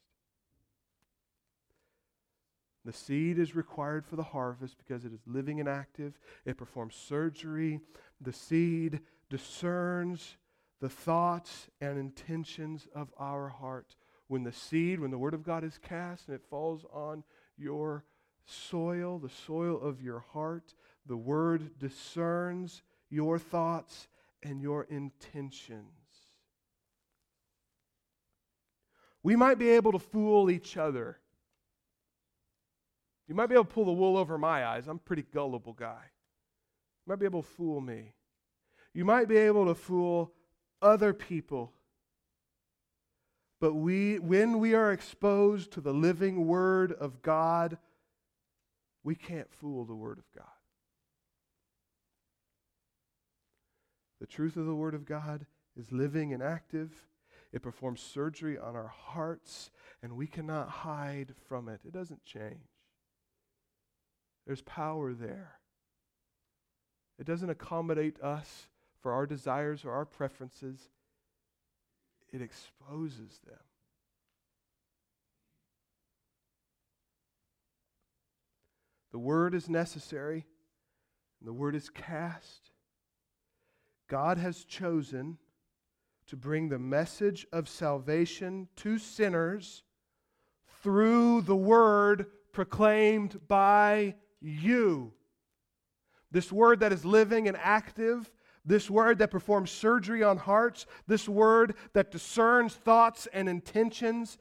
The 2.83 2.93
seed 2.93 3.37
is 3.37 3.55
required 3.55 4.05
for 4.05 4.15
the 4.15 4.23
harvest 4.23 4.77
because 4.77 5.03
it 5.03 5.13
is 5.13 5.19
living 5.25 5.59
and 5.59 5.67
active. 5.67 6.17
It 6.45 6.57
performs 6.57 6.95
surgery. 6.95 7.81
The 8.21 8.33
seed 8.33 9.01
discerns 9.29 10.37
the 10.79 10.89
thoughts 10.89 11.67
and 11.81 11.99
intentions 11.99 12.87
of 12.95 13.09
our 13.17 13.49
heart. 13.49 13.95
When 14.27 14.43
the 14.43 14.53
seed, 14.53 14.99
when 14.99 15.11
the 15.11 15.17
Word 15.17 15.33
of 15.33 15.43
God 15.43 15.63
is 15.63 15.77
cast 15.77 16.27
and 16.27 16.35
it 16.35 16.43
falls 16.49 16.85
on 16.93 17.23
your 17.57 18.05
soil, 18.47 19.19
the 19.19 19.29
soil 19.29 19.79
of 19.79 20.01
your 20.01 20.19
heart, 20.33 20.73
the 21.05 21.17
Word 21.17 21.77
discerns 21.77 22.81
your 23.09 23.39
thoughts 23.39 24.07
and 24.43 24.61
your 24.61 24.83
intentions. 24.83 25.83
We 29.23 29.35
might 29.35 29.59
be 29.59 29.69
able 29.69 29.91
to 29.91 29.99
fool 29.99 30.49
each 30.49 30.77
other. 30.77 31.19
You 33.27 33.35
might 33.35 33.47
be 33.47 33.55
able 33.55 33.65
to 33.65 33.73
pull 33.73 33.85
the 33.85 33.91
wool 33.91 34.17
over 34.17 34.37
my 34.37 34.65
eyes. 34.65 34.87
I'm 34.87 34.95
a 34.97 34.99
pretty 34.99 35.25
gullible 35.33 35.73
guy. 35.73 36.03
You 37.05 37.11
might 37.11 37.19
be 37.19 37.25
able 37.25 37.41
to 37.41 37.47
fool 37.47 37.81
me. 37.81 38.13
You 38.93 39.03
might 39.05 39.27
be 39.27 39.37
able 39.37 39.65
to 39.65 39.75
fool 39.75 40.33
other 40.81 41.13
people. 41.13 41.73
But 43.59 43.73
we, 43.73 44.19
when 44.19 44.59
we 44.59 44.75
are 44.75 44.91
exposed 44.91 45.71
to 45.71 45.81
the 45.81 45.93
living 45.93 46.45
Word 46.47 46.93
of 46.93 47.21
God, 47.21 47.77
we 49.07 49.15
can't 49.15 49.49
fool 49.53 49.85
the 49.85 49.95
Word 49.95 50.17
of 50.17 50.25
God. 50.35 50.51
The 54.19 54.27
truth 54.27 54.57
of 54.57 54.65
the 54.65 54.75
Word 54.75 54.93
of 54.93 55.05
God 55.05 55.45
is 55.77 55.93
living 55.93 56.33
and 56.33 56.43
active. 56.43 56.91
It 57.53 57.61
performs 57.61 58.01
surgery 58.01 58.57
on 58.57 58.75
our 58.75 58.89
hearts, 58.89 59.71
and 60.03 60.17
we 60.17 60.27
cannot 60.27 60.67
hide 60.67 61.33
from 61.47 61.69
it. 61.69 61.79
It 61.85 61.93
doesn't 61.93 62.25
change. 62.25 62.67
There's 64.45 64.61
power 64.63 65.13
there. 65.13 65.53
It 67.17 67.25
doesn't 67.25 67.49
accommodate 67.49 68.21
us 68.21 68.67
for 68.99 69.13
our 69.13 69.25
desires 69.25 69.85
or 69.85 69.93
our 69.93 70.05
preferences, 70.05 70.89
it 72.33 72.41
exposes 72.41 73.39
them. 73.47 73.55
The 79.17 79.21
word 79.21 79.55
is 79.55 79.67
necessary, 79.67 80.45
the 81.41 81.51
word 81.51 81.73
is 81.73 81.89
cast. 81.89 82.69
God 84.07 84.37
has 84.37 84.63
chosen 84.63 85.39
to 86.27 86.35
bring 86.35 86.69
the 86.69 86.77
message 86.77 87.47
of 87.51 87.67
salvation 87.67 88.67
to 88.75 88.99
sinners 88.99 89.81
through 90.83 91.41
the 91.41 91.55
word 91.55 92.27
proclaimed 92.51 93.39
by 93.47 94.13
you. 94.39 95.13
This 96.29 96.51
word 96.51 96.81
that 96.81 96.93
is 96.93 97.03
living 97.03 97.47
and 97.47 97.57
active 97.57 98.31
this 98.67 98.89
word 98.89 99.17
that 99.19 99.31
performs 99.31 99.71
surgery 99.71 100.23
on 100.23 100.35
hearts, 100.35 100.85
this 101.07 101.29
word 101.29 101.75
that 101.93 102.11
discerns 102.11 102.75
thoughts 102.75 103.25
and 103.31 103.47
intentions. 103.47 104.37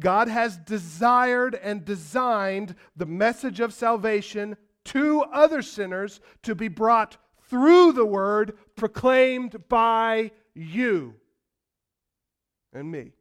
God 0.00 0.28
has 0.28 0.56
desired 0.56 1.54
and 1.54 1.84
designed 1.84 2.74
the 2.96 3.06
message 3.06 3.60
of 3.60 3.74
salvation 3.74 4.56
to 4.86 5.22
other 5.32 5.62
sinners 5.62 6.20
to 6.42 6.54
be 6.54 6.68
brought 6.68 7.16
through 7.48 7.92
the 7.92 8.04
word 8.04 8.56
proclaimed 8.76 9.68
by 9.68 10.30
you 10.54 11.14
and 12.72 12.90
me. 12.90 13.12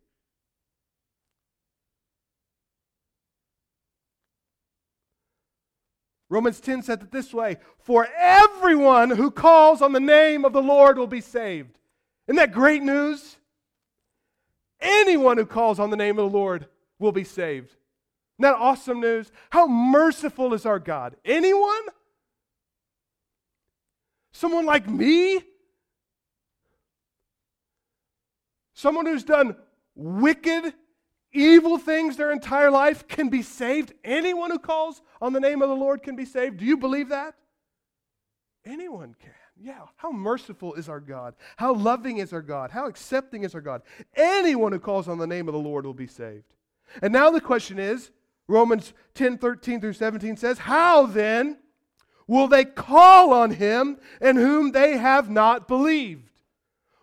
Romans 6.29 6.59
10 6.59 6.83
said 6.83 7.01
it 7.01 7.11
this 7.11 7.33
way 7.33 7.57
For 7.79 8.07
everyone 8.17 9.11
who 9.11 9.31
calls 9.31 9.81
on 9.81 9.93
the 9.93 9.99
name 9.99 10.43
of 10.45 10.53
the 10.53 10.61
Lord 10.61 10.97
will 10.97 11.07
be 11.07 11.21
saved. 11.21 11.79
Isn't 12.27 12.37
that 12.37 12.51
great 12.51 12.83
news? 12.83 13.36
Anyone 14.79 15.37
who 15.37 15.45
calls 15.45 15.79
on 15.79 15.89
the 15.89 15.97
name 15.97 16.19
of 16.19 16.31
the 16.31 16.37
Lord 16.37 16.67
will 16.99 17.11
be 17.11 17.23
saved. 17.23 17.69
Isn't 17.69 18.51
that 18.51 18.55
awesome 18.55 18.99
news? 18.99 19.31
How 19.49 19.67
merciful 19.67 20.53
is 20.53 20.65
our 20.65 20.79
God? 20.79 21.15
Anyone? 21.25 21.81
Someone 24.31 24.65
like 24.65 24.87
me? 24.87 25.41
Someone 28.73 29.07
who's 29.07 29.23
done 29.23 29.55
wicked 29.95 30.73
evil 31.31 31.79
things 31.79 32.15
their 32.15 32.31
entire 32.31 32.69
life 32.69 33.07
can 33.07 33.29
be 33.29 33.41
saved. 33.41 33.93
Anyone 34.03 34.51
who 34.51 34.59
calls 34.59 35.01
on 35.19 35.33
the 35.33 35.39
name 35.39 35.63
of 35.63 35.69
the 35.69 35.75
Lord 35.75 36.03
can 36.03 36.15
be 36.15 36.25
saved. 36.25 36.57
Do 36.57 36.65
you 36.65 36.77
believe 36.77 37.09
that? 37.09 37.33
Anyone 38.65 39.15
can. 39.19 39.31
Yeah. 39.59 39.85
How 39.95 40.11
merciful 40.11 40.75
is 40.75 40.87
our 40.87 40.99
God? 40.99 41.35
How 41.55 41.73
loving 41.73 42.17
is 42.17 42.33
our 42.33 42.41
God? 42.41 42.71
How 42.71 42.87
accepting 42.87 43.43
is 43.43 43.55
our 43.55 43.61
God? 43.61 43.81
Anyone 44.15 44.71
who 44.71 44.79
calls 44.79 45.07
on 45.07 45.17
the 45.17 45.27
name 45.27 45.47
of 45.47 45.53
the 45.53 45.59
Lord 45.59 45.85
will 45.85 45.93
be 45.93 46.07
saved. 46.07 46.53
And 47.01 47.11
now 47.11 47.31
the 47.31 47.41
question 47.41 47.79
is 47.79 48.11
Romans 48.47 48.93
10 49.15 49.37
13 49.37 49.81
through 49.81 49.93
17 49.93 50.37
says, 50.37 50.59
How 50.59 51.05
then 51.05 51.57
will 52.27 52.47
they 52.47 52.65
call 52.65 53.33
on 53.33 53.51
him 53.51 53.97
in 54.21 54.35
whom 54.35 54.71
they 54.71 54.97
have 54.97 55.29
not 55.29 55.67
believed? 55.67 56.31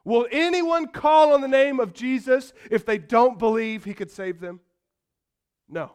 Will 0.05 0.27
anyone 0.31 0.87
call 0.87 1.33
on 1.33 1.41
the 1.41 1.49
name 1.49 1.81
of 1.81 1.95
Jesus 1.95 2.53
if 2.71 2.85
they 2.85 2.99
don't 2.99 3.39
believe 3.39 3.85
he 3.85 3.95
could 3.95 4.11
save 4.11 4.39
them? 4.39 4.61
No. 5.69 5.93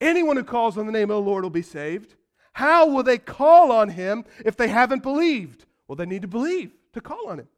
Anyone 0.00 0.36
who 0.36 0.44
calls 0.44 0.78
on 0.78 0.86
the 0.86 0.92
name 0.92 1.10
of 1.10 1.16
the 1.16 1.30
Lord 1.30 1.42
will 1.42 1.50
be 1.50 1.62
saved. 1.62 2.14
How 2.56 2.86
will 2.86 3.02
they 3.02 3.18
call 3.18 3.70
on 3.70 3.90
him 3.90 4.24
if 4.42 4.56
they 4.56 4.68
haven't 4.68 5.02
believed? 5.02 5.66
Well, 5.86 5.96
they 5.96 6.06
need 6.06 6.22
to 6.22 6.28
believe 6.28 6.72
to 6.94 7.02
call 7.02 7.28
on 7.28 7.40
him. 7.40 7.48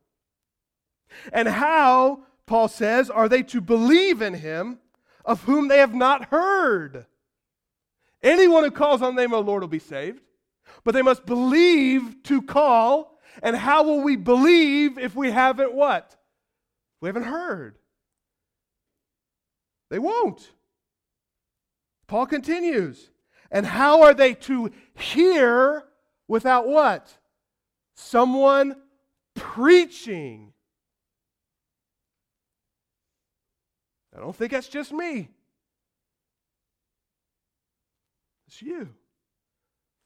And 1.33 1.47
how, 1.47 2.25
Paul 2.47 2.67
says, 2.67 3.09
are 3.09 3.29
they 3.29 3.45
to 3.45 3.61
believe 3.61 4.21
in 4.21 4.35
him 4.35 4.81
of 5.25 5.45
whom 5.45 5.69
they 5.69 5.79
have 5.79 5.95
not 5.95 6.31
heard? 6.31 7.07
Anyone 8.25 8.65
who 8.65 8.73
calls 8.73 9.01
on 9.01 9.15
the 9.15 9.23
name 9.23 9.33
of 9.33 9.45
the 9.45 9.49
Lord 9.49 9.63
will 9.63 9.69
be 9.69 9.79
saved, 9.79 10.21
but 10.83 10.95
they 10.95 11.03
must 11.03 11.25
believe 11.25 12.21
to 12.25 12.43
call 12.43 13.21
and 13.41 13.55
how 13.55 13.85
will 13.85 14.01
we 14.01 14.17
believe 14.17 14.99
if 14.99 15.15
we 15.15 15.31
haven't 15.31 15.75
what? 15.75 16.17
We 17.01 17.09
haven't 17.09 17.23
heard. 17.23 17.79
They 19.91 20.01
won't. 20.01 20.51
Paul 22.09 22.27
continues. 22.27 23.11
And 23.51 23.65
how 23.65 24.03
are 24.03 24.15
they 24.15 24.35
to 24.35 24.71
hear 24.95 25.85
without 26.27 26.69
what? 26.69 27.11
Someone 27.95 28.77
preaching. 29.35 30.53
I 34.15 34.21
don't 34.21 34.35
think 34.35 34.53
that's 34.53 34.69
just 34.69 34.93
me. 34.93 35.29
It's 38.49 38.61
you. 38.61 38.89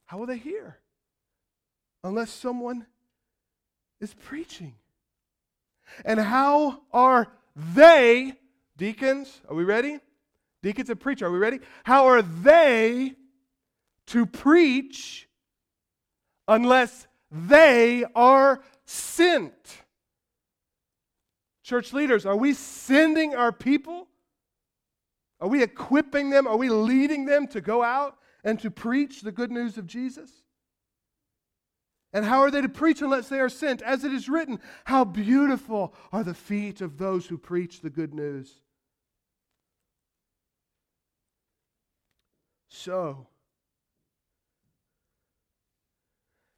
How 0.05 0.17
will 0.17 0.27
they 0.27 0.37
hear? 0.37 0.77
Unless 2.03 2.31
someone 2.31 2.85
is 3.99 4.13
preaching. 4.13 4.75
And 6.05 6.19
how 6.19 6.81
are 6.91 7.27
they, 7.55 8.33
deacons, 8.77 9.41
are 9.49 9.55
we 9.55 9.63
ready? 9.63 9.99
Deacons 10.61 10.89
and 10.89 10.99
preacher, 10.99 11.25
are 11.25 11.31
we 11.31 11.39
ready? 11.39 11.59
How 11.83 12.05
are 12.05 12.21
they 12.21 13.15
to 14.07 14.25
preach 14.25 15.27
unless 16.47 17.07
they 17.31 18.05
are 18.15 18.61
sent? 18.85 19.53
Church 21.63 21.93
leaders, 21.93 22.25
are 22.25 22.35
we 22.35 22.53
sending 22.53 23.35
our 23.35 23.51
people? 23.51 24.07
Are 25.39 25.47
we 25.47 25.63
equipping 25.63 26.29
them? 26.29 26.47
Are 26.47 26.57
we 26.57 26.69
leading 26.69 27.25
them 27.25 27.47
to 27.47 27.61
go 27.61 27.83
out 27.83 28.17
and 28.43 28.59
to 28.59 28.71
preach 28.71 29.21
the 29.21 29.31
good 29.31 29.51
news 29.51 29.77
of 29.77 29.87
Jesus? 29.87 30.29
And 32.13 32.23
how 32.23 32.41
are 32.41 32.51
they 32.51 32.61
to 32.61 32.69
preach 32.69 33.01
unless 33.01 33.27
they 33.27 33.39
are 33.39 33.49
sent? 33.49 33.81
As 33.81 34.03
it 34.03 34.13
is 34.13 34.29
written, 34.29 34.59
How 34.85 35.03
beautiful 35.03 35.95
are 36.11 36.23
the 36.23 36.35
feet 36.35 36.79
of 36.79 36.97
those 36.97 37.25
who 37.25 37.37
preach 37.37 37.81
the 37.81 37.89
good 37.89 38.13
news. 38.13 38.61
So, 42.69 43.27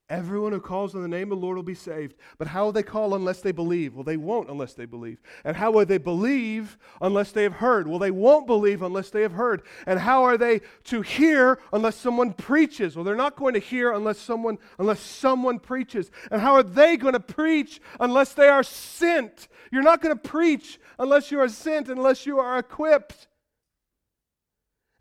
Everyone 0.08 0.52
who 0.52 0.60
calls 0.60 0.94
on 0.94 1.02
the 1.02 1.08
name 1.08 1.32
of 1.32 1.39
the 1.39 1.44
Lord 1.44 1.56
will 1.56 1.63
be 1.63 1.74
saved. 1.74 2.15
But 2.38 2.48
how 2.48 2.65
will 2.65 2.72
they 2.72 2.84
call 2.84 3.15
unless 3.15 3.41
they 3.41 3.52
believe? 3.52 3.96
Well, 3.96 4.04
they 4.04 4.18
won't 4.18 4.52
unless 4.52 4.76
they 4.76 4.86
believe. 4.86 5.20
And 5.44 5.58
how 5.58 5.72
will 5.72 5.86
they 5.86 5.98
believe 5.98 6.78
unless 7.02 7.32
they 7.32 7.41
have 7.41 7.54
heard? 7.54 7.88
Well, 7.88 7.98
they 7.98 8.12
won't 8.12 8.46
believe 8.46 8.84
unless 8.84 9.10
they 9.10 9.24
have 9.24 9.32
heard. 9.32 9.63
And 9.88 10.00
how 10.00 10.24
are 10.24 10.38
they 10.38 10.62
to 10.86 11.02
hear 11.02 11.60
unless 11.74 11.96
someone 11.96 12.34
preaches? 12.34 12.96
Well, 12.96 13.04
they're 13.04 13.15
not 13.15 13.36
going 13.36 13.56
to 13.56 13.60
hear 13.60 13.94
unless 13.94 14.20
someone 14.20 14.60
unless 14.78 15.00
someone 15.00 15.58
preaches. 15.58 16.12
And 16.30 16.39
how 16.39 16.54
are 16.54 16.63
they 16.63 16.98
going 16.98 17.13
to 17.13 17.20
preach 17.20 17.82
unless 18.00 18.34
they 18.34 18.48
are 18.48 18.63
sent? 18.63 19.48
You're 19.72 19.82
not 19.82 20.04
going 20.04 20.15
to 20.15 20.30
preach 20.30 20.80
unless 21.00 21.32
you 21.32 21.39
are 21.39 21.50
sent, 21.50 21.89
unless 21.89 22.28
you 22.28 22.38
are 22.38 22.60
equipped. 22.60 23.28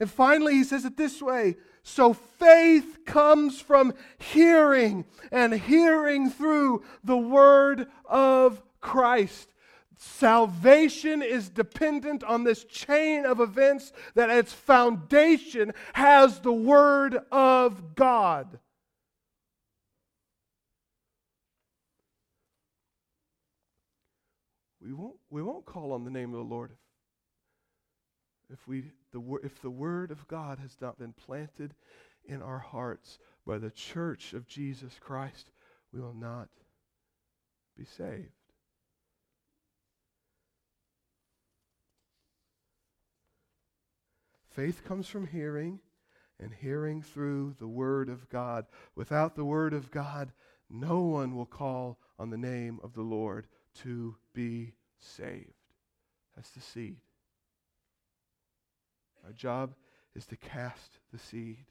And 0.00 0.10
finally, 0.10 0.54
he 0.54 0.64
says 0.64 0.86
it 0.86 0.96
this 0.96 1.20
way 1.20 1.56
so 1.84 2.14
faith 2.14 3.04
comes 3.04 3.60
from 3.60 3.92
hearing, 4.18 5.04
and 5.30 5.52
hearing 5.52 6.30
through 6.30 6.82
the 7.04 7.16
word 7.16 7.86
of 8.06 8.62
Christ. 8.80 9.50
Salvation 9.96 11.22
is 11.22 11.48
dependent 11.48 12.24
on 12.24 12.42
this 12.42 12.64
chain 12.64 13.24
of 13.24 13.38
events 13.38 13.92
that 14.14 14.30
its 14.30 14.52
foundation 14.52 15.72
has 15.92 16.40
the 16.40 16.52
Word 16.52 17.20
of 17.30 17.94
God. 17.94 18.58
We 24.82 24.92
won't, 24.92 25.16
we 25.30 25.42
won't 25.42 25.64
call 25.64 25.92
on 25.92 26.04
the 26.04 26.10
name 26.10 26.34
of 26.34 26.38
the 26.38 26.54
Lord 26.54 26.72
if 28.52 28.66
we 28.68 28.84
the, 29.12 29.22
if 29.42 29.60
the 29.62 29.70
Word 29.70 30.10
of 30.10 30.26
God 30.28 30.58
has 30.58 30.76
not 30.80 30.98
been 30.98 31.12
planted 31.12 31.74
in 32.24 32.42
our 32.42 32.58
hearts 32.58 33.18
by 33.46 33.58
the 33.58 33.70
church 33.70 34.32
of 34.32 34.46
Jesus 34.46 34.98
Christ, 35.00 35.50
we 35.92 36.00
will 36.00 36.14
not 36.14 36.48
be 37.76 37.84
saved. 37.84 38.30
Faith 44.50 44.84
comes 44.84 45.08
from 45.08 45.26
hearing, 45.26 45.80
and 46.38 46.52
hearing 46.52 47.02
through 47.02 47.56
the 47.58 47.66
Word 47.66 48.08
of 48.08 48.28
God. 48.28 48.66
Without 48.94 49.34
the 49.34 49.44
Word 49.44 49.72
of 49.74 49.90
God, 49.90 50.32
no 50.70 51.00
one 51.00 51.34
will 51.34 51.46
call 51.46 51.98
on 52.18 52.30
the 52.30 52.38
name 52.38 52.78
of 52.82 52.94
the 52.94 53.02
Lord 53.02 53.46
to 53.82 54.16
be 54.32 54.74
saved. 54.98 55.52
That's 56.36 56.50
the 56.50 56.60
seed. 56.60 56.98
Our 59.24 59.32
job 59.32 59.74
is 60.14 60.26
to 60.26 60.36
cast 60.36 60.98
the 61.12 61.18
seed. 61.18 61.66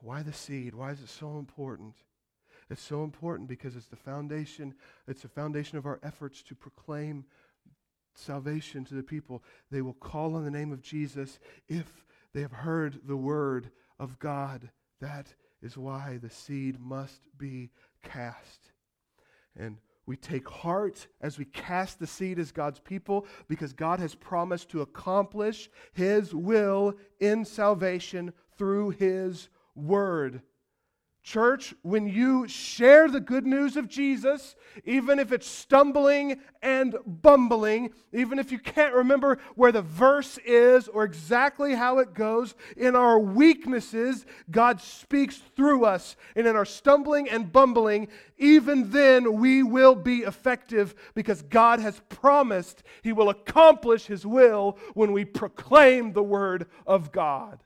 Why 0.00 0.22
the 0.22 0.32
seed? 0.32 0.74
Why 0.74 0.90
is 0.90 1.00
it 1.00 1.08
so 1.08 1.38
important? 1.38 1.94
It's 2.68 2.82
so 2.82 3.04
important 3.04 3.48
because 3.48 3.76
it's 3.76 3.86
the 3.86 3.96
foundation, 3.96 4.74
it's 5.06 5.22
the 5.22 5.28
foundation 5.28 5.78
of 5.78 5.86
our 5.86 6.00
efforts 6.02 6.42
to 6.44 6.54
proclaim 6.54 7.24
salvation 8.14 8.84
to 8.84 8.94
the 8.94 9.02
people. 9.02 9.42
They 9.70 9.82
will 9.82 9.94
call 9.94 10.34
on 10.34 10.44
the 10.44 10.50
name 10.50 10.72
of 10.72 10.82
Jesus 10.82 11.38
if 11.68 12.04
they 12.34 12.42
have 12.42 12.52
heard 12.52 13.00
the 13.06 13.16
word 13.16 13.70
of 13.98 14.18
God. 14.18 14.70
That 15.00 15.34
is 15.62 15.76
why 15.76 16.18
the 16.20 16.30
seed 16.30 16.80
must 16.80 17.22
be 17.38 17.70
cast. 18.02 18.72
And 19.58 19.78
we 20.06 20.16
take 20.16 20.48
heart 20.48 21.08
as 21.20 21.38
we 21.38 21.44
cast 21.46 21.98
the 21.98 22.06
seed 22.06 22.38
as 22.38 22.52
God's 22.52 22.78
people 22.78 23.26
because 23.48 23.72
God 23.72 23.98
has 23.98 24.14
promised 24.14 24.70
to 24.70 24.82
accomplish 24.82 25.68
His 25.92 26.34
will 26.34 26.94
in 27.18 27.44
salvation 27.44 28.32
through 28.56 28.90
His 28.90 29.48
word. 29.74 30.42
Church, 31.26 31.74
when 31.82 32.06
you 32.06 32.46
share 32.46 33.08
the 33.08 33.18
good 33.18 33.44
news 33.44 33.76
of 33.76 33.88
Jesus, 33.88 34.54
even 34.84 35.18
if 35.18 35.32
it's 35.32 35.48
stumbling 35.48 36.38
and 36.62 36.94
bumbling, 37.04 37.90
even 38.12 38.38
if 38.38 38.52
you 38.52 38.60
can't 38.60 38.94
remember 38.94 39.38
where 39.56 39.72
the 39.72 39.82
verse 39.82 40.38
is 40.46 40.86
or 40.86 41.02
exactly 41.02 41.74
how 41.74 41.98
it 41.98 42.14
goes, 42.14 42.54
in 42.76 42.94
our 42.94 43.18
weaknesses, 43.18 44.24
God 44.52 44.80
speaks 44.80 45.38
through 45.56 45.84
us. 45.84 46.14
And 46.36 46.46
in 46.46 46.54
our 46.54 46.64
stumbling 46.64 47.28
and 47.28 47.50
bumbling, 47.50 48.06
even 48.38 48.92
then 48.92 49.40
we 49.40 49.64
will 49.64 49.96
be 49.96 50.18
effective 50.18 50.94
because 51.16 51.42
God 51.42 51.80
has 51.80 52.00
promised 52.08 52.84
He 53.02 53.12
will 53.12 53.30
accomplish 53.30 54.06
His 54.06 54.24
will 54.24 54.78
when 54.94 55.10
we 55.10 55.24
proclaim 55.24 56.12
the 56.12 56.22
Word 56.22 56.68
of 56.86 57.10
God. 57.10 57.64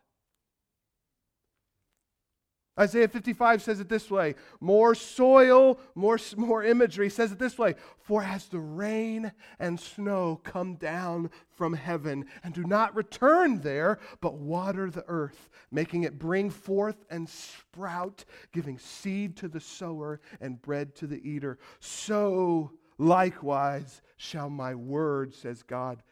Isaiah 2.81 3.09
55 3.09 3.61
says 3.61 3.79
it 3.79 3.91
this 3.91 4.11
way 4.11 4.35
more 4.59 4.95
soil, 4.95 5.79
more, 5.95 6.19
more 6.37 6.65
imagery 6.65 7.11
says 7.11 7.31
it 7.31 7.39
this 7.39 7.59
way 7.59 7.75
For 7.99 8.23
as 8.23 8.47
the 8.47 8.59
rain 8.59 9.33
and 9.59 9.79
snow 9.79 10.41
come 10.43 10.77
down 10.77 11.31
from 11.51 11.75
heaven 11.75 12.25
and 12.43 12.55
do 12.55 12.65
not 12.65 12.97
return 12.97 13.61
there, 13.61 13.99
but 14.23 14.39
water 14.39 14.91
the 14.91 15.05
earth, 15.09 15.51
making 15.71 16.05
it 16.05 16.19
bring 16.19 16.49
forth 16.49 17.05
and 17.11 17.29
sprout, 17.29 18.25
giving 18.53 18.79
seed 18.79 19.37
to 19.37 19.49
the 19.49 19.61
sower 19.61 20.21
and 20.41 20.63
bread 20.63 20.95
to 20.97 21.07
the 21.07 21.21
eater, 21.29 21.59
so 21.81 22.73
likewise 22.97 24.01
shall 24.17 24.49
my 24.49 24.75
word, 24.75 25.35
says 25.35 25.63
God, 25.63 26.03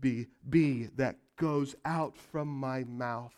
be, 0.00 0.28
be 0.48 0.90
that 0.96 1.16
goes 1.36 1.74
out 1.84 2.16
from 2.16 2.48
my 2.48 2.84
mouth. 2.84 3.34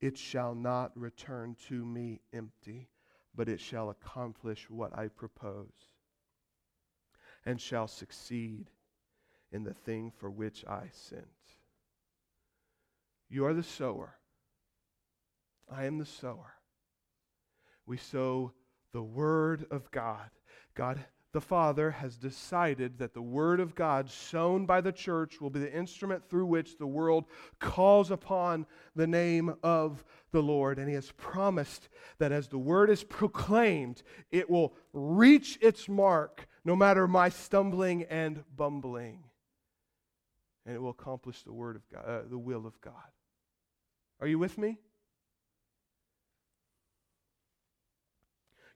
It 0.00 0.16
shall 0.16 0.54
not 0.54 0.96
return 0.96 1.56
to 1.68 1.84
me 1.84 2.20
empty, 2.32 2.88
but 3.34 3.48
it 3.48 3.60
shall 3.60 3.90
accomplish 3.90 4.70
what 4.70 4.96
I 4.96 5.08
propose, 5.08 5.94
and 7.44 7.60
shall 7.60 7.88
succeed 7.88 8.70
in 9.50 9.64
the 9.64 9.74
thing 9.74 10.10
for 10.10 10.30
which 10.30 10.64
I 10.66 10.88
sent. 10.92 11.24
You 13.28 13.44
are 13.46 13.54
the 13.54 13.62
sower. 13.62 14.14
I 15.70 15.84
am 15.84 15.98
the 15.98 16.06
sower. 16.06 16.54
We 17.86 17.96
sow 17.96 18.52
the 18.92 19.02
Word 19.02 19.66
of 19.70 19.90
God. 19.90 20.30
God 20.74 21.04
the 21.38 21.42
Father 21.42 21.92
has 21.92 22.16
decided 22.16 22.98
that 22.98 23.14
the 23.14 23.22
Word 23.22 23.60
of 23.60 23.76
God 23.76 24.10
sown 24.10 24.66
by 24.66 24.80
the 24.80 24.90
church 24.90 25.40
will 25.40 25.50
be 25.50 25.60
the 25.60 25.72
instrument 25.72 26.28
through 26.28 26.46
which 26.46 26.78
the 26.78 26.86
world 26.86 27.26
calls 27.60 28.10
upon 28.10 28.66
the 28.96 29.06
name 29.06 29.54
of 29.62 30.04
the 30.32 30.42
Lord. 30.42 30.80
And 30.80 30.88
He 30.88 30.96
has 30.96 31.12
promised 31.12 31.90
that 32.18 32.32
as 32.32 32.48
the 32.48 32.58
Word 32.58 32.90
is 32.90 33.04
proclaimed, 33.04 34.02
it 34.32 34.50
will 34.50 34.74
reach 34.92 35.60
its 35.62 35.88
mark 35.88 36.48
no 36.64 36.74
matter 36.74 37.06
my 37.06 37.28
stumbling 37.28 38.02
and 38.10 38.42
bumbling. 38.56 39.22
And 40.66 40.74
it 40.74 40.80
will 40.80 40.90
accomplish 40.90 41.44
the 41.44 41.52
word 41.52 41.76
of 41.76 41.82
God, 41.88 42.04
uh, 42.04 42.22
the 42.28 42.36
will 42.36 42.66
of 42.66 42.80
God. 42.80 42.94
Are 44.20 44.26
you 44.26 44.40
with 44.40 44.58
me? 44.58 44.78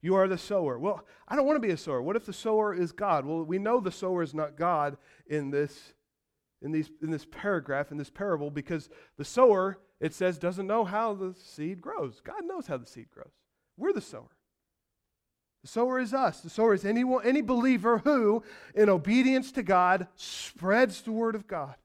You 0.03 0.17
are 0.17 0.27
the 0.27 0.37
sower. 0.37 0.79
Well, 0.79 1.07
I 1.29 1.37
don't 1.37 1.47
want 1.47 1.57
to 1.57 1.67
be 1.67 1.73
a 1.73 1.77
sower. 1.77 2.03
What 2.03 2.17
if 2.17 2.27
the 2.27 2.33
sower 2.33 2.75
is 2.75 2.91
God? 2.91 3.25
Well, 3.25 3.45
we 3.45 3.59
know 3.59 3.79
the 3.79 3.93
sower 3.93 4.23
is 4.23 4.35
not 4.35 4.57
God 4.57 4.97
in 5.27 5.51
this 5.51 5.95
in 6.61 6.73
these 6.73 6.91
in 7.01 7.11
this 7.11 7.25
paragraph 7.25 7.91
in 7.91 7.97
this 7.97 8.11
parable 8.11 8.51
because 8.51 8.89
the 9.17 9.25
sower 9.25 9.79
it 10.01 10.13
says 10.13 10.39
doesn't 10.39 10.67
know 10.67 10.85
how 10.85 11.15
the 11.15 11.35
seed 11.41 11.81
grows. 11.81 12.21
God 12.21 12.45
knows 12.45 12.67
how 12.67 12.77
the 12.77 12.87
seed 12.87 13.07
grows. 13.13 13.33
We're 13.77 13.93
the 13.93 14.01
sower. 14.01 14.31
The 15.63 15.69
sower 15.69 16.01
is 16.01 16.13
us. 16.13 16.41
The 16.41 16.51
sower 16.51 16.75
is 16.75 16.85
anyone, 16.85 17.25
any 17.25 17.41
believer 17.41 17.99
who, 17.99 18.43
in 18.75 18.89
obedience 18.89 19.53
to 19.53 19.63
God, 19.63 20.09
spreads 20.17 21.03
the 21.03 21.13
word 21.13 21.37
of 21.37 21.47
God. 21.47 21.77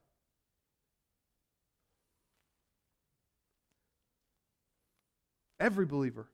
Every 5.60 5.86
believer. 5.86 6.28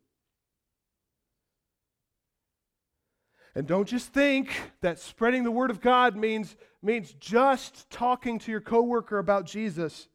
And 3.54 3.66
don't 3.66 3.86
just 3.86 4.08
think 4.12 4.50
that 4.80 4.98
spreading 4.98 5.44
the 5.44 5.50
word 5.50 5.70
of 5.70 5.80
God 5.80 6.16
means, 6.16 6.56
means 6.82 7.14
just 7.20 7.88
talking 7.88 8.38
to 8.40 8.50
your 8.50 8.60
coworker 8.60 9.18
about 9.18 9.46
Jesus. 9.46 10.08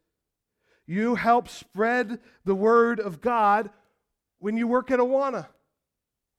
You 0.86 1.16
help 1.16 1.48
spread 1.48 2.20
the 2.44 2.56
word 2.56 3.00
of 3.00 3.22
God 3.22 3.70
when 4.40 4.58
you 4.58 4.68
work 4.68 4.92
at 4.92 5.00
Awana 5.00 5.48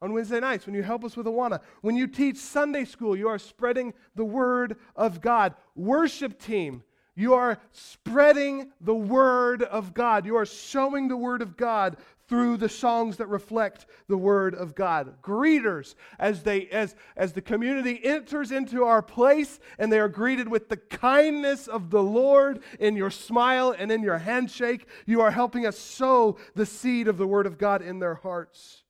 on 0.03 0.13
Wednesday 0.13 0.41
nights, 0.41 0.67
when 0.67 0.75
you 0.75 0.83
help 0.83 1.05
us 1.05 1.17
with 1.17 1.27
Awana. 1.27 1.61
When 1.83 1.97
you 1.97 2.07
teach 2.07 2.37
Sunday 2.37 2.85
school, 2.85 3.17
you 3.17 3.29
are 3.29 3.39
spreading 3.39 3.95
the 4.15 4.25
word 4.25 4.77
of 4.97 5.21
God. 5.21 5.55
Worship 5.75 6.39
team, 6.39 6.83
You 7.17 7.35
are 7.35 7.59
spreading 7.73 8.71
the 8.81 8.95
Word 8.95 9.63
of 9.63 9.95
God. 9.95 10.25
You 10.25 10.37
are 10.37 10.47
showing 10.47 11.09
the 11.09 11.17
Word 11.17 11.43
of 11.43 11.57
God 11.57 11.97
through 12.29 12.57
the 12.57 12.69
songs 12.69 13.17
that 13.17 13.27
reflect 13.27 13.87
the 14.07 14.17
Word 14.17 14.55
of 14.55 14.77
God. 14.77 15.21
Greeters, 15.21 15.97
as, 16.21 16.45
they, 16.45 16.69
as, 16.69 16.95
as 17.17 17.33
the 17.33 17.43
community 17.43 18.01
enters 18.05 18.53
into 18.53 18.85
our 18.85 19.03
place 19.03 19.59
and 19.81 19.93
they 19.93 19.99
are 19.99 20.09
greeted 20.09 20.49
with 20.49 20.69
the 20.69 20.77
kindness 20.77 21.67
of 21.67 21.91
the 21.91 22.03
Lord 22.03 22.63
in 22.79 22.97
your 22.97 23.11
smile 23.11 23.75
and 23.77 23.91
in 23.91 24.03
your 24.03 24.19
handshake, 24.19 24.87
you 25.07 25.21
are 25.21 25.33
helping 25.33 25.67
us 25.67 25.77
sow 25.77 26.39
the 26.55 26.67
seed 26.67 27.09
of 27.09 27.19
the 27.19 27.27
Word 27.27 27.47
of 27.47 27.59
God 27.59 27.83
in 27.83 27.99
their 27.99 28.15
hearts. 28.15 28.85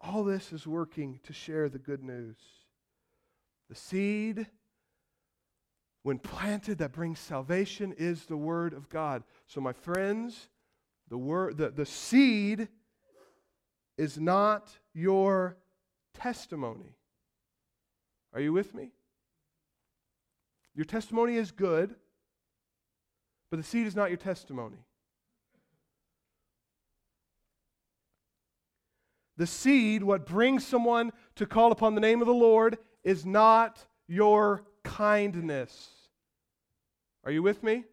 All 0.00 0.22
this 0.22 0.52
is 0.52 0.66
working 0.66 1.20
to 1.24 1.32
share 1.32 1.70
the 1.70 1.78
good 1.78 2.02
news. 2.02 2.36
The 3.70 3.74
seed 3.74 4.46
when 6.02 6.18
planted, 6.18 6.78
that 6.78 6.92
brings 6.92 7.18
salvation 7.18 7.94
is 7.98 8.24
the 8.26 8.36
Word 8.36 8.72
of 8.72 8.88
God. 8.88 9.24
So, 9.46 9.60
my 9.60 9.72
friends, 9.72 10.48
the, 11.08 11.18
word, 11.18 11.56
the, 11.56 11.70
the 11.70 11.86
seed 11.86 12.68
is 13.96 14.18
not 14.18 14.70
your 14.94 15.56
testimony. 16.14 16.94
Are 18.32 18.40
you 18.40 18.52
with 18.52 18.74
me? 18.74 18.92
Your 20.74 20.84
testimony 20.84 21.36
is 21.36 21.50
good, 21.50 21.94
but 23.50 23.56
the 23.56 23.62
seed 23.62 23.86
is 23.86 23.96
not 23.96 24.10
your 24.10 24.18
testimony. 24.18 24.76
The 29.38 29.46
seed, 29.46 30.02
what 30.02 30.26
brings 30.26 30.66
someone 30.66 31.12
to 31.36 31.46
call 31.46 31.72
upon 31.72 31.94
the 31.94 32.00
name 32.00 32.20
of 32.20 32.26
the 32.26 32.34
Lord, 32.34 32.78
is 33.04 33.24
not 33.24 33.86
your 34.08 34.64
kindness. 34.84 35.90
Are 37.24 37.32
you 37.32 37.42
with 37.42 37.62
me? 37.62 37.84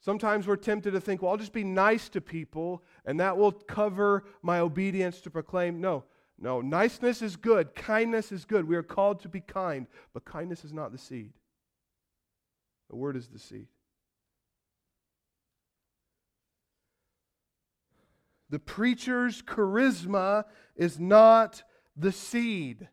Sometimes 0.00 0.46
we're 0.46 0.56
tempted 0.56 0.92
to 0.92 1.00
think, 1.00 1.20
well, 1.20 1.32
I'll 1.32 1.36
just 1.36 1.52
be 1.52 1.64
nice 1.64 2.08
to 2.10 2.20
people 2.20 2.82
and 3.04 3.20
that 3.20 3.36
will 3.36 3.52
cover 3.52 4.24
my 4.42 4.60
obedience 4.60 5.20
to 5.22 5.30
proclaim. 5.30 5.80
No, 5.80 6.04
no. 6.38 6.62
Niceness 6.62 7.20
is 7.20 7.36
good. 7.36 7.74
Kindness 7.74 8.32
is 8.32 8.46
good. 8.46 8.66
We 8.66 8.76
are 8.76 8.82
called 8.82 9.20
to 9.20 9.28
be 9.28 9.40
kind, 9.40 9.86
but 10.14 10.24
kindness 10.24 10.64
is 10.64 10.72
not 10.72 10.90
the 10.90 10.98
seed. 10.98 11.32
The 12.88 12.96
word 12.96 13.16
is 13.16 13.28
the 13.28 13.38
seed. 13.38 13.68
The 18.48 18.58
preacher's 18.58 19.42
charisma 19.42 20.44
is 20.74 20.98
not 20.98 21.62
the 21.96 22.10
seed. 22.10 22.88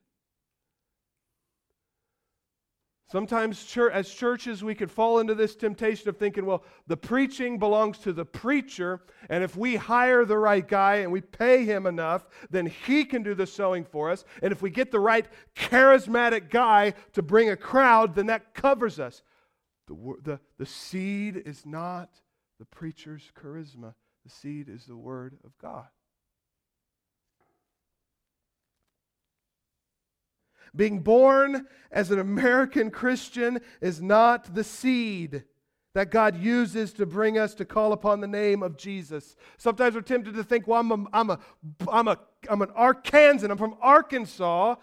Sometimes, 3.09 3.77
as 3.93 4.09
churches, 4.09 4.65
we 4.65 4.75
could 4.75 4.91
fall 4.91 5.19
into 5.19 5.33
this 5.33 5.55
temptation 5.55 6.09
of 6.09 6.17
thinking, 6.17 6.45
well, 6.45 6.65
the 6.87 6.97
preaching 6.97 7.57
belongs 7.57 7.99
to 7.99 8.11
the 8.11 8.25
preacher, 8.25 8.99
and 9.29 9.45
if 9.45 9.55
we 9.55 9.77
hire 9.77 10.25
the 10.25 10.37
right 10.37 10.67
guy 10.67 10.95
and 10.95 11.11
we 11.11 11.21
pay 11.21 11.63
him 11.63 11.85
enough, 11.85 12.27
then 12.49 12.65
he 12.65 13.05
can 13.05 13.23
do 13.23 13.33
the 13.33 13.47
sowing 13.47 13.85
for 13.85 14.11
us. 14.11 14.25
And 14.41 14.51
if 14.51 14.61
we 14.61 14.69
get 14.69 14.91
the 14.91 14.99
right 14.99 15.25
charismatic 15.55 16.49
guy 16.49 16.95
to 17.13 17.21
bring 17.21 17.49
a 17.49 17.55
crowd, 17.55 18.13
then 18.13 18.25
that 18.25 18.53
covers 18.53 18.99
us. 18.99 19.23
The, 19.87 19.95
the, 20.23 20.39
the 20.57 20.65
seed 20.65 21.41
is 21.45 21.65
not 21.65 22.09
the 22.59 22.65
preacher's 22.65 23.31
charisma, 23.41 23.93
the 24.25 24.29
seed 24.29 24.67
is 24.67 24.85
the 24.85 24.97
Word 24.97 25.37
of 25.45 25.57
God. 25.61 25.87
Being 30.75 30.99
born 30.99 31.67
as 31.91 32.11
an 32.11 32.19
American 32.19 32.91
Christian 32.91 33.59
is 33.81 34.01
not 34.01 34.53
the 34.53 34.63
seed 34.63 35.43
that 35.93 36.11
God 36.11 36.39
uses 36.39 36.93
to 36.93 37.07
bring 37.07 37.39
us 37.39 37.55
to 37.55 37.65
call 37.65 37.91
upon 37.91 38.21
the 38.21 38.27
name 38.27 38.61
of 38.61 38.77
Jesus. 38.77 39.35
Sometimes 39.57 39.95
we're 39.95 40.01
tempted 40.01 40.35
to 40.35 40.43
think, 40.43 40.67
well, 40.67 40.79
I'm, 40.79 40.91
a, 40.91 41.05
I'm, 41.11 41.29
a, 41.31 41.39
I'm, 41.91 42.07
a, 42.07 42.19
I'm 42.49 42.61
an 42.61 42.69
Arkansan, 42.69 43.49
I'm 43.49 43.57
from 43.57 43.75
Arkansas, 43.81 44.75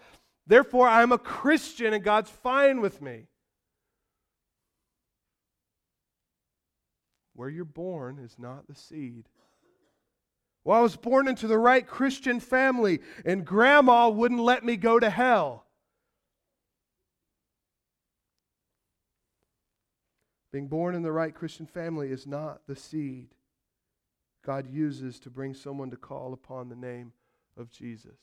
therefore 0.45 0.89
I'm 0.89 1.13
a 1.13 1.17
Christian 1.17 1.93
and 1.93 2.03
God's 2.03 2.29
fine 2.29 2.81
with 2.81 3.01
me. 3.01 3.27
Where 7.33 7.49
you're 7.49 7.65
born 7.65 8.19
is 8.19 8.35
not 8.37 8.67
the 8.67 8.75
seed. 8.75 9.29
Well, 10.65 10.79
I 10.79 10.81
was 10.81 10.95
born 10.95 11.27
into 11.27 11.47
the 11.47 11.57
right 11.57 11.85
Christian 11.85 12.39
family, 12.39 12.99
and 13.23 13.45
grandma 13.45 14.09
wouldn't 14.09 14.41
let 14.41 14.65
me 14.65 14.77
go 14.77 14.99
to 14.99 15.09
hell. 15.09 15.64
Being 20.55 20.67
born 20.67 20.95
in 20.95 21.01
the 21.01 21.11
right 21.11 21.35
Christian 21.35 21.65
family 21.65 22.11
is 22.11 22.25
not 22.25 22.61
the 22.65 22.77
seed 22.77 23.27
God 24.41 24.71
uses 24.71 25.19
to 25.19 25.29
bring 25.29 25.53
someone 25.53 25.89
to 25.89 25.97
call 25.97 26.31
upon 26.31 26.69
the 26.69 26.77
name 26.77 27.11
of 27.57 27.69
Jesus. 27.69 28.15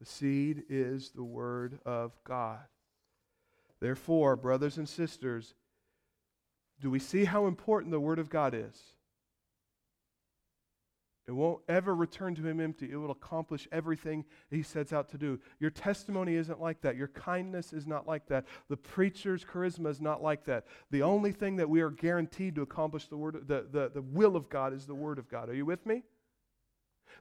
The 0.00 0.06
seed 0.06 0.62
is 0.70 1.10
the 1.10 1.22
Word 1.22 1.78
of 1.84 2.12
God. 2.24 2.60
Therefore, 3.80 4.34
brothers 4.34 4.78
and 4.78 4.88
sisters, 4.88 5.52
do 6.80 6.88
we 6.88 7.00
see 7.00 7.26
how 7.26 7.44
important 7.44 7.90
the 7.90 8.00
Word 8.00 8.18
of 8.18 8.30
God 8.30 8.54
is? 8.54 8.95
It 11.28 11.32
won't 11.32 11.60
ever 11.68 11.92
return 11.92 12.36
to 12.36 12.46
him 12.46 12.60
empty. 12.60 12.88
It 12.90 12.96
will 12.96 13.10
accomplish 13.10 13.66
everything 13.72 14.24
he 14.48 14.62
sets 14.62 14.92
out 14.92 15.08
to 15.08 15.18
do. 15.18 15.40
Your 15.58 15.70
testimony 15.70 16.36
isn't 16.36 16.60
like 16.60 16.82
that. 16.82 16.94
Your 16.94 17.08
kindness 17.08 17.72
is 17.72 17.84
not 17.84 18.06
like 18.06 18.28
that. 18.28 18.44
The 18.68 18.76
preacher's 18.76 19.44
charisma 19.44 19.88
is 19.88 20.00
not 20.00 20.22
like 20.22 20.44
that. 20.44 20.66
The 20.92 21.02
only 21.02 21.32
thing 21.32 21.56
that 21.56 21.68
we 21.68 21.80
are 21.80 21.90
guaranteed 21.90 22.54
to 22.54 22.62
accomplish 22.62 23.08
the, 23.08 23.16
word, 23.16 23.48
the, 23.48 23.66
the, 23.68 23.90
the 23.92 24.02
will 24.02 24.36
of 24.36 24.48
God 24.48 24.72
is 24.72 24.86
the 24.86 24.94
Word 24.94 25.18
of 25.18 25.28
God. 25.28 25.48
Are 25.48 25.54
you 25.54 25.66
with 25.66 25.84
me? 25.84 26.04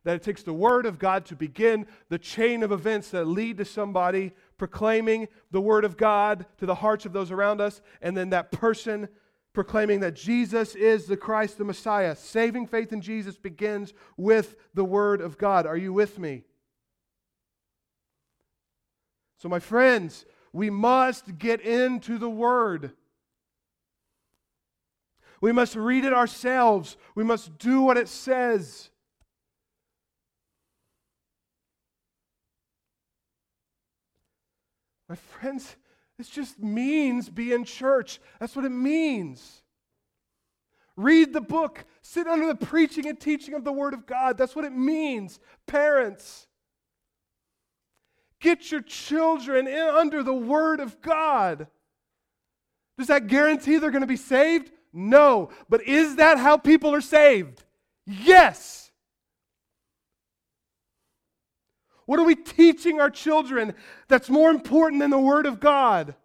That 0.03 0.17
it 0.17 0.23
takes 0.23 0.43
the 0.43 0.53
Word 0.53 0.85
of 0.85 0.99
God 0.99 1.25
to 1.25 1.35
begin 1.35 1.87
the 2.09 2.19
chain 2.19 2.61
of 2.61 2.71
events 2.71 3.09
that 3.09 3.25
lead 3.25 3.57
to 3.57 3.65
somebody 3.65 4.33
proclaiming 4.59 5.29
the 5.49 5.61
Word 5.61 5.83
of 5.83 5.97
God 5.97 6.45
to 6.59 6.67
the 6.67 6.75
hearts 6.75 7.07
of 7.07 7.13
those 7.13 7.31
around 7.31 7.59
us, 7.59 7.81
and 8.03 8.15
then 8.15 8.29
that 8.29 8.51
person 8.51 9.09
proclaiming 9.55 10.01
that 10.01 10.13
Jesus 10.13 10.75
is 10.75 11.07
the 11.07 11.17
Christ, 11.17 11.57
the 11.57 11.63
Messiah. 11.63 12.15
Saving 12.15 12.67
faith 12.67 12.93
in 12.93 13.01
Jesus 13.01 13.37
begins 13.37 13.93
with 14.17 14.55
the 14.75 14.85
Word 14.85 15.21
of 15.21 15.37
God. 15.39 15.65
Are 15.65 15.77
you 15.77 15.93
with 15.93 16.19
me? 16.19 16.43
So, 19.37 19.49
my 19.49 19.59
friends, 19.59 20.25
we 20.53 20.69
must 20.69 21.37
get 21.39 21.61
into 21.61 22.17
the 22.17 22.29
Word. 22.29 22.91
We 25.41 25.51
must 25.51 25.75
read 25.75 26.05
it 26.05 26.13
ourselves. 26.13 26.97
We 27.15 27.23
must 27.23 27.57
do 27.57 27.81
what 27.81 27.97
it 27.97 28.07
says. 28.07 28.89
My 35.07 35.15
friends, 35.15 35.75
this 36.17 36.29
just 36.29 36.59
means 36.59 37.29
be 37.29 37.51
in 37.53 37.65
church. 37.65 38.19
That's 38.39 38.55
what 38.55 38.65
it 38.65 38.69
means. 38.69 39.61
Read 40.97 41.33
the 41.33 41.41
book, 41.41 41.83
sit 42.01 42.25
under 42.25 42.47
the 42.47 42.55
preaching 42.55 43.05
and 43.05 43.19
teaching 43.19 43.53
of 43.53 43.65
the 43.65 43.71
Word 43.71 43.93
of 43.93 44.05
God. 44.05 44.37
That's 44.37 44.55
what 44.55 44.63
it 44.63 44.71
means. 44.71 45.39
Parents, 45.67 46.47
get 48.39 48.71
your 48.71 48.81
children 48.81 49.67
in 49.67 49.77
under 49.77 50.23
the 50.23 50.33
Word 50.33 50.79
of 50.79 51.01
God. 51.01 51.67
Does 52.97 53.07
that 53.07 53.27
guarantee 53.27 53.77
they're 53.77 53.91
going 53.91 54.01
to 54.01 54.07
be 54.07 54.15
saved? 54.15 54.71
No. 54.93 55.49
But 55.67 55.83
is 55.83 56.15
that 56.15 56.37
how 56.37 56.55
people 56.55 56.93
are 56.93 57.01
saved? 57.01 57.63
Yes. 58.05 58.84
What 62.05 62.19
are 62.19 62.25
we 62.25 62.35
teaching 62.35 63.01
our 63.01 63.09
children 63.09 63.73
that's 64.07 64.29
more 64.29 64.51
important 64.51 65.01
than 65.01 65.09
the 65.09 65.19
Word 65.19 65.45
of 65.45 65.59
God? 65.59 66.15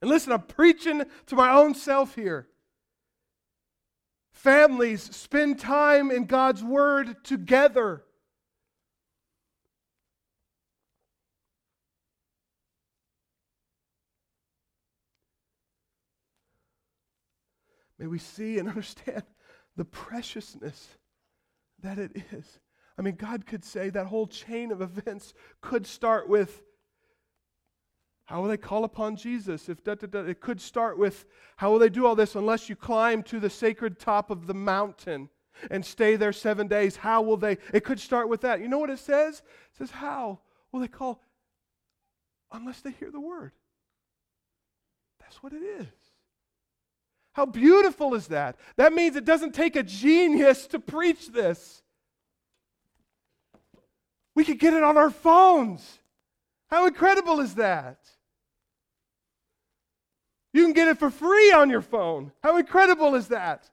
And 0.00 0.08
listen, 0.08 0.32
I'm 0.32 0.42
preaching 0.42 1.02
to 1.26 1.34
my 1.34 1.52
own 1.52 1.74
self 1.74 2.14
here. 2.14 2.46
Families 4.30 5.02
spend 5.16 5.58
time 5.58 6.12
in 6.12 6.26
God's 6.26 6.62
Word 6.62 7.24
together. 7.24 8.04
May 17.98 18.06
we 18.06 18.18
see 18.20 18.58
and 18.58 18.68
understand 18.68 19.24
the 19.74 19.84
preciousness 19.84 20.86
that 21.80 21.98
it 21.98 22.12
is 22.30 22.60
I 22.98 23.02
mean, 23.02 23.14
God 23.14 23.46
could 23.46 23.64
say 23.64 23.90
that 23.90 24.06
whole 24.06 24.26
chain 24.26 24.72
of 24.72 24.82
events 24.82 25.34
could 25.60 25.86
start 25.86 26.28
with 26.28 26.62
how 28.24 28.42
will 28.42 28.48
they 28.48 28.58
call 28.58 28.84
upon 28.84 29.16
Jesus? 29.16 29.70
If 29.70 29.82
da, 29.82 29.94
da, 29.94 30.06
da, 30.06 30.18
it 30.20 30.40
could 30.40 30.60
start 30.60 30.98
with 30.98 31.24
how 31.56 31.70
will 31.70 31.78
they 31.78 31.88
do 31.88 32.04
all 32.04 32.14
this 32.14 32.34
unless 32.34 32.68
you 32.68 32.76
climb 32.76 33.22
to 33.22 33.40
the 33.40 33.48
sacred 33.48 33.98
top 33.98 34.30
of 34.30 34.46
the 34.46 34.52
mountain 34.52 35.30
and 35.70 35.82
stay 35.82 36.14
there 36.16 36.34
seven 36.34 36.68
days? 36.68 36.96
How 36.96 37.22
will 37.22 37.38
they? 37.38 37.56
It 37.72 37.84
could 37.84 37.98
start 37.98 38.28
with 38.28 38.42
that. 38.42 38.60
You 38.60 38.68
know 38.68 38.78
what 38.78 38.90
it 38.90 38.98
says? 38.98 39.38
It 39.38 39.78
says, 39.78 39.90
How 39.90 40.40
will 40.72 40.80
they 40.80 40.88
call? 40.88 41.22
unless 42.52 42.80
they 42.80 42.90
hear 42.92 43.10
the 43.10 43.20
word. 43.20 43.52
That's 45.20 45.42
what 45.42 45.52
it 45.52 45.62
is. 45.62 45.86
How 47.32 47.46
beautiful 47.46 48.14
is 48.14 48.28
that? 48.28 48.56
That 48.76 48.92
means 48.92 49.16
it 49.16 49.24
doesn't 49.24 49.54
take 49.54 49.76
a 49.76 49.82
genius 49.82 50.66
to 50.68 50.78
preach 50.78 51.28
this. 51.28 51.82
We 54.38 54.44
could 54.44 54.60
get 54.60 54.72
it 54.72 54.84
on 54.84 54.96
our 54.96 55.10
phones. 55.10 55.98
How 56.70 56.86
incredible 56.86 57.40
is 57.40 57.56
that? 57.56 57.98
You 60.52 60.62
can 60.62 60.72
get 60.74 60.86
it 60.86 60.96
for 60.96 61.10
free 61.10 61.50
on 61.50 61.70
your 61.70 61.82
phone. 61.82 62.30
How 62.40 62.56
incredible 62.56 63.16
is 63.16 63.26
that? 63.28 63.68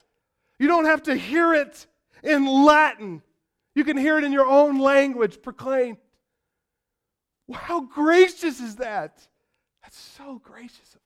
You 0.58 0.68
don't 0.68 0.86
have 0.86 1.04
to 1.04 1.16
hear 1.16 1.54
it 1.54 1.86
in 2.24 2.48
Latin. 2.48 3.22
You 3.76 3.84
can 3.84 3.96
hear 3.96 4.18
it 4.18 4.24
in 4.24 4.32
your 4.32 4.48
own 4.48 4.80
language 4.80 5.44
proclaimed. 5.44 5.98
How 7.54 7.82
gracious 7.82 8.60
is 8.60 8.78
that? 8.78 9.20
That's 9.84 10.00
so 10.00 10.42
gracious 10.44 10.96
of. 10.96 11.05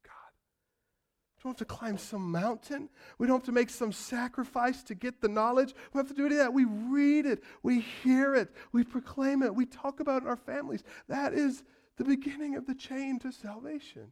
We 1.39 1.47
don't 1.47 1.58
have 1.58 1.67
to 1.67 1.73
climb 1.73 1.97
some 1.97 2.32
mountain. 2.32 2.89
We 3.17 3.25
don't 3.25 3.38
have 3.38 3.45
to 3.45 3.54
make 3.54 3.69
some 3.69 3.93
sacrifice 3.93 4.84
to 4.84 4.95
get 4.95 5.21
the 5.21 5.30
knowledge. 5.30 5.73
We 5.93 5.99
don't 5.99 6.08
have 6.08 6.15
to 6.15 6.21
do 6.21 6.25
any 6.25 6.36
of 6.36 6.41
that. 6.41 6.54
We 6.54 6.65
read 6.65 7.25
it, 7.25 7.41
we 7.63 7.80
hear 7.80 8.36
it, 8.36 8.54
we 8.73 8.84
proclaim 8.84 9.41
it, 9.41 9.56
we 9.56 9.65
talk 9.65 10.02
about 10.02 10.21
it 10.21 10.25
in 10.25 10.30
our 10.30 10.36
families. 10.36 10.84
That 11.08 11.34
is 11.34 11.63
the 11.95 12.04
beginning 12.04 12.56
of 12.56 12.67
the 12.67 12.75
chain 12.75 13.19
to 13.19 13.32
salvation. 13.32 14.12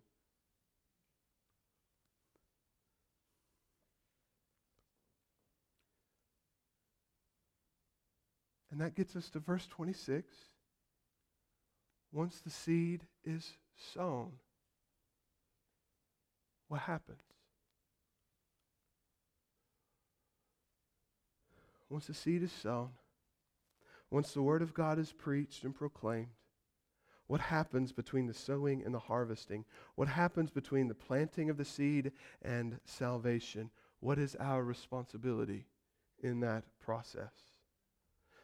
And 8.71 8.79
that 8.79 8.95
gets 8.95 9.17
us 9.17 9.29
to 9.31 9.39
verse 9.39 9.67
26. 9.67 10.33
Once 12.13 12.39
the 12.39 12.49
seed 12.49 13.03
is 13.25 13.51
sown, 13.75 14.31
what 16.67 16.81
happens? 16.81 17.21
Once 21.89 22.07
the 22.07 22.13
seed 22.13 22.43
is 22.43 22.51
sown, 22.51 22.89
once 24.11 24.33
the 24.33 24.41
word 24.41 24.61
of 24.61 24.73
God 24.73 24.99
is 24.99 25.13
preached 25.13 25.63
and 25.63 25.73
proclaimed, 25.73 26.27
what 27.27 27.41
happens 27.41 27.91
between 27.91 28.25
the 28.25 28.33
sowing 28.33 28.83
and 28.83 28.93
the 28.93 28.99
harvesting? 28.99 29.65
What 29.95 30.07
happens 30.07 30.49
between 30.49 30.87
the 30.87 30.95
planting 30.95 31.49
of 31.49 31.57
the 31.57 31.65
seed 31.65 32.13
and 32.41 32.79
salvation? 32.85 33.69
What 33.99 34.17
is 34.17 34.35
our 34.39 34.63
responsibility 34.63 35.65
in 36.23 36.39
that 36.39 36.63
process? 36.79 37.33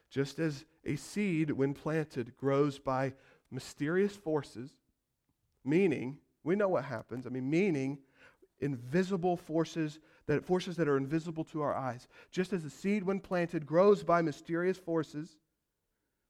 Just 0.09 0.37
as 0.37 0.65
a 0.85 0.97
seed, 0.97 1.51
when 1.51 1.73
planted, 1.73 2.35
grows 2.37 2.77
by 2.77 3.13
mysterious 3.49 4.15
forces, 4.15 4.71
meaning, 5.63 6.17
we 6.43 6.55
know 6.55 6.67
what 6.67 6.83
happens. 6.83 7.25
I 7.25 7.29
mean, 7.29 7.49
meaning 7.49 7.99
invisible 8.63 9.37
forces 9.37 9.99
that 10.25 10.45
forces 10.45 10.77
that 10.77 10.87
are 10.87 10.97
invisible 10.97 11.43
to 11.43 11.61
our 11.61 11.75
eyes. 11.75 12.07
Just 12.31 12.53
as 12.53 12.63
a 12.63 12.69
seed 12.69 13.03
when 13.03 13.19
planted 13.19 13.65
grows 13.65 14.03
by 14.03 14.21
mysterious 14.21 14.77
forces, 14.77 15.37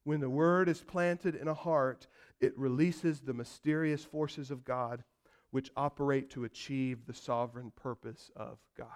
when 0.04 0.19
the 0.19 0.30
word 0.30 0.67
is 0.67 0.82
planted 0.82 1.36
in 1.36 1.48
a 1.48 1.54
heart, 1.54 2.08
it 2.41 2.58
releases 2.58 3.22
the 3.22 3.34
mysterious 3.34 4.04
forces 4.04 4.52
of 4.52 4.65
God 4.65 5.04
which 5.52 5.72
operate 5.78 6.32
to 6.32 6.43
achieve 6.43 7.06
the 7.06 7.13
sovereign 7.13 7.72
purpose 7.76 8.32
of 8.36 8.58
God. 8.76 8.88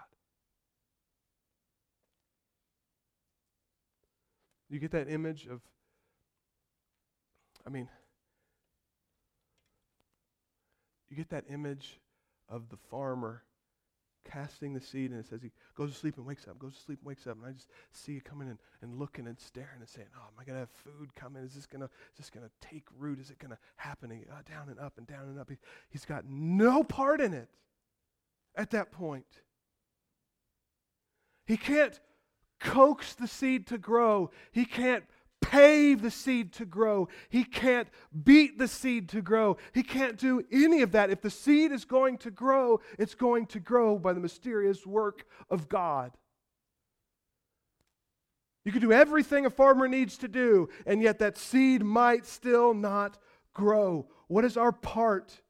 You 4.70 4.80
get 4.80 4.92
that 4.92 5.10
image 5.10 5.46
of, 5.46 5.62
I 7.66 7.70
mean, 7.70 7.88
you 11.10 11.16
get 11.16 11.30
that 11.30 11.46
image 11.50 12.00
of 12.50 12.70
the 12.70 12.78
farmer 12.90 13.44
casting 14.30 14.74
the 14.74 14.82
seed, 14.82 15.12
and 15.12 15.20
it 15.20 15.28
says 15.28 15.42
he 15.42 15.52
goes 15.76 15.92
to 15.92 15.98
sleep 15.98 16.18
and 16.18 16.26
wakes 16.26 16.48
up, 16.48 16.60
goes 16.60 16.76
to 16.76 16.82
sleep 16.82 17.00
and 17.00 17.08
wakes 17.08 17.28
up, 17.28 17.38
and 17.38 17.46
I 17.46 17.52
just 17.52 17.70
see 17.92 18.18
it 18.18 18.26
coming 18.26 18.50
in 18.50 18.58
and 18.82 19.00
looking 19.00 19.28
and 19.28 19.40
staring 19.40 19.80
and 19.80 19.88
saying, 19.88 20.08
"Oh, 20.16 20.28
am 20.28 20.40
I 20.40 20.44
gonna 20.44 20.60
have 20.60 20.70
food 20.70 21.16
coming? 21.16 21.44
Is 21.44 21.54
this 21.54 21.66
gonna 21.66 21.86
is 21.86 22.18
this 22.18 22.30
gonna 22.30 22.52
take 22.62 22.86
root? 22.98 23.20
Is 23.20 23.30
it 23.30 23.40
gonna 23.40 23.58
happen?" 23.78 24.12
And, 24.12 24.26
uh, 24.30 24.42
down 24.50 24.70
and 24.70 24.80
up 24.80 24.98
and 24.98 25.08
down 25.08 25.28
and 25.30 25.40
up. 25.40 25.50
He, 25.50 25.58
he's 25.90 26.06
got 26.06 26.26
no 26.26 26.84
part 26.84 27.22
in 27.22 27.34
it 27.34 27.50
at 28.56 28.72
that 28.72 28.92
point. 28.92 29.42
He 31.46 31.56
can't 31.56 32.00
coax 32.60 33.14
the 33.14 33.28
seed 33.28 33.68
to 33.68 33.78
grow. 33.78 34.32
He 34.52 34.66
can't 34.66 35.06
pave 35.48 36.02
the 36.02 36.12
seed 36.12 36.52
to 36.52 36.66
grow. 36.66 37.08
He 37.30 37.46
can't 37.46 37.88
beat 38.24 38.58
the 38.58 38.68
seed 38.68 39.08
to 39.10 39.22
grow. 39.22 39.56
He 39.74 39.82
can't 39.82 40.18
do 40.18 40.44
any 40.52 40.82
of 40.82 40.92
that. 40.92 41.10
If 41.10 41.22
the 41.22 41.30
seed 41.30 41.72
is 41.72 41.86
going 41.86 42.18
to 42.20 42.32
grow, 42.32 42.82
it's 43.00 43.16
going 43.16 43.46
to 43.48 43.60
grow 43.62 43.98
by 43.98 44.12
the 44.12 44.20
mysterious 44.20 44.86
work 44.86 45.26
of 45.50 45.70
God. 45.70 46.12
You 48.66 48.74
can 48.74 48.82
do 48.82 48.92
everything 48.92 49.46
a 49.46 49.50
farmer 49.50 49.88
needs 49.88 50.18
to 50.18 50.28
do, 50.28 50.68
and 50.86 51.02
yet 51.02 51.20
that 51.20 51.38
seed 51.38 51.82
might 51.82 52.26
still 52.26 52.74
not 52.74 53.18
grow. 53.54 54.08
What 54.28 54.44
is 54.44 54.58
our 54.58 54.74
part? 54.74 55.42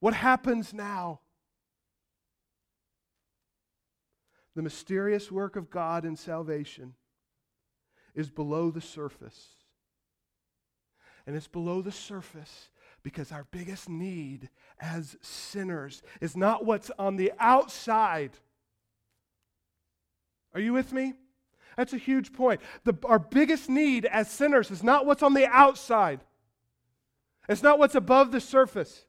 What 0.00 0.12
happens 0.12 0.74
now? 0.74 1.20
The 4.54 4.62
mysterious 4.62 5.32
work 5.32 5.56
of 5.56 5.70
God 5.70 6.04
in 6.04 6.16
salvation 6.16 6.92
is 8.18 8.28
below 8.28 8.70
the 8.72 8.80
surface. 8.80 9.46
And 11.24 11.36
it's 11.36 11.46
below 11.46 11.82
the 11.82 11.92
surface 11.92 12.68
because 13.04 13.30
our 13.30 13.46
biggest 13.52 13.88
need 13.88 14.50
as 14.80 15.16
sinners 15.22 16.02
is 16.20 16.36
not 16.36 16.66
what's 16.66 16.90
on 16.98 17.14
the 17.14 17.32
outside. 17.38 18.32
Are 20.52 20.60
you 20.60 20.72
with 20.72 20.92
me? 20.92 21.14
That's 21.76 21.92
a 21.92 21.98
huge 21.98 22.32
point. 22.32 22.60
The, 22.82 22.98
our 23.04 23.20
biggest 23.20 23.68
need 23.68 24.04
as 24.04 24.28
sinners 24.28 24.72
is 24.72 24.82
not 24.82 25.06
what's 25.06 25.22
on 25.22 25.34
the 25.34 25.46
outside, 25.46 26.20
it's 27.48 27.62
not 27.62 27.78
what's 27.78 27.94
above 27.94 28.32
the 28.32 28.40
surface, 28.40 29.06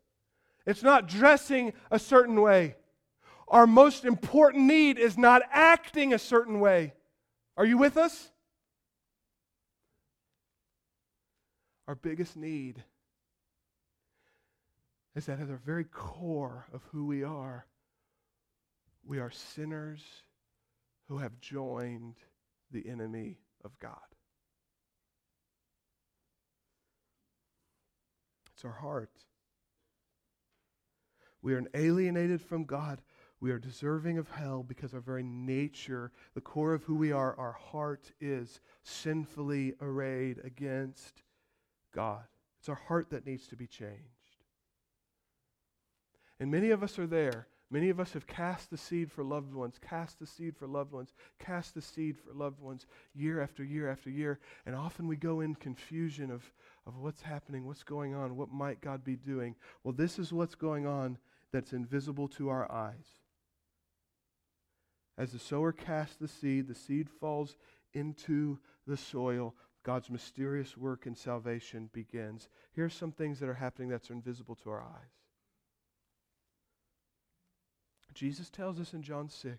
it's 0.68 0.84
not 0.84 1.08
dressing 1.08 1.74
a 1.90 1.98
certain 1.98 2.40
way. 2.42 2.76
Our 3.48 3.66
most 3.66 4.06
important 4.06 4.66
need 4.66 5.00
is 5.00 5.18
not 5.18 5.42
acting 5.52 6.14
a 6.14 6.20
certain 6.20 6.60
way. 6.60 6.94
Are 7.58 7.66
you 7.66 7.80
with 7.80 7.98
us? 7.98 8.30
Our 11.90 11.96
biggest 11.96 12.38
need 12.38 12.84
is 15.16 15.26
that 15.26 15.40
at 15.40 15.48
the 15.48 15.56
very 15.56 15.86
core 15.86 16.68
of 16.72 16.84
who 16.92 17.08
we 17.08 17.24
are, 17.24 17.66
we 19.04 19.18
are 19.18 19.32
sinners 19.32 20.04
who 21.08 21.18
have 21.18 21.42
joined 21.42 22.14
the 22.70 22.88
enemy 22.88 23.40
of 23.66 23.72
God. 23.80 23.96
It's 28.54 28.64
our 28.64 28.72
heart. 28.72 29.10
We 31.42 31.56
are 31.56 31.64
alienated 31.74 32.40
from 32.40 32.66
God. 32.66 33.02
We 33.40 33.50
are 33.50 33.58
deserving 33.58 34.20
of 34.20 34.30
hell 34.30 34.62
because 34.62 34.94
our 34.94 35.00
very 35.00 35.24
nature, 35.24 36.12
the 36.36 36.42
core 36.42 36.76
of 36.76 36.84
who 36.84 36.94
we 36.94 37.12
are, 37.12 37.36
our 37.40 37.54
heart 37.54 38.12
is 38.22 38.62
sinfully 38.84 39.74
arrayed 39.82 40.38
against 40.44 41.24
God. 41.94 42.24
It's 42.60 42.70
our 42.70 42.76
heart 42.76 43.10
that 43.12 43.26
needs 43.26 43.48
to 43.48 43.56
be 43.56 43.68
changed. 43.68 44.04
And 46.40 46.52
many 46.52 46.72
of 46.72 46.84
us 46.84 46.98
are 47.00 47.08
there. 47.08 47.48
Many 47.72 47.90
of 47.90 48.00
us 48.00 48.14
have 48.14 48.26
cast 48.26 48.72
the 48.72 48.78
seed 48.78 49.12
for 49.12 49.24
loved 49.24 49.54
ones, 49.54 49.78
cast 49.80 50.20
the 50.20 50.26
seed 50.26 50.58
for 50.58 50.66
loved 50.66 50.92
ones, 50.92 51.14
cast 51.38 51.76
the 51.76 51.82
seed 51.82 52.18
for 52.18 52.34
loved 52.34 52.60
ones 52.60 52.88
year 53.14 53.40
after 53.42 53.64
year 53.64 53.92
after 53.92 54.10
year. 54.10 54.40
And 54.66 54.76
often 54.76 55.08
we 55.08 55.16
go 55.16 55.42
in 55.42 55.54
confusion 55.54 56.32
of, 56.32 56.52
of 56.88 56.98
what's 56.98 57.22
happening, 57.22 57.68
what's 57.68 57.84
going 57.84 58.16
on, 58.16 58.36
what 58.36 58.52
might 58.52 58.82
God 58.82 59.04
be 59.04 59.16
doing. 59.16 59.56
Well, 59.84 59.94
this 59.94 60.18
is 60.18 60.34
what's 60.34 60.56
going 60.56 60.88
on 60.88 61.20
that's 61.52 61.74
invisible 61.74 62.28
to 62.30 62.50
our 62.50 62.72
eyes. 62.72 63.06
As 65.16 65.34
the 65.34 65.40
sower 65.40 65.72
casts 65.72 66.16
the 66.16 66.28
seed, 66.28 66.68
the 66.68 66.74
seed 66.74 67.08
falls 67.08 67.56
into 67.94 68.58
the 68.88 68.98
soil. 68.98 69.54
God's 69.84 70.10
mysterious 70.10 70.76
work 70.78 71.08
in 71.08 71.16
salvation 71.16 71.90
begins. 71.94 72.50
Here's 72.74 72.94
some 72.94 73.12
things 73.12 73.40
that 73.40 73.50
are 73.50 73.54
happening 73.54 73.90
that's 73.90 74.10
invisible 74.10 74.56
to 74.56 74.70
our 74.70 74.82
eyes. 74.82 75.20
Jesus 78.14 78.50
tells 78.50 78.80
us 78.80 78.94
in 78.94 79.02
John 79.02 79.30
6 79.30 79.58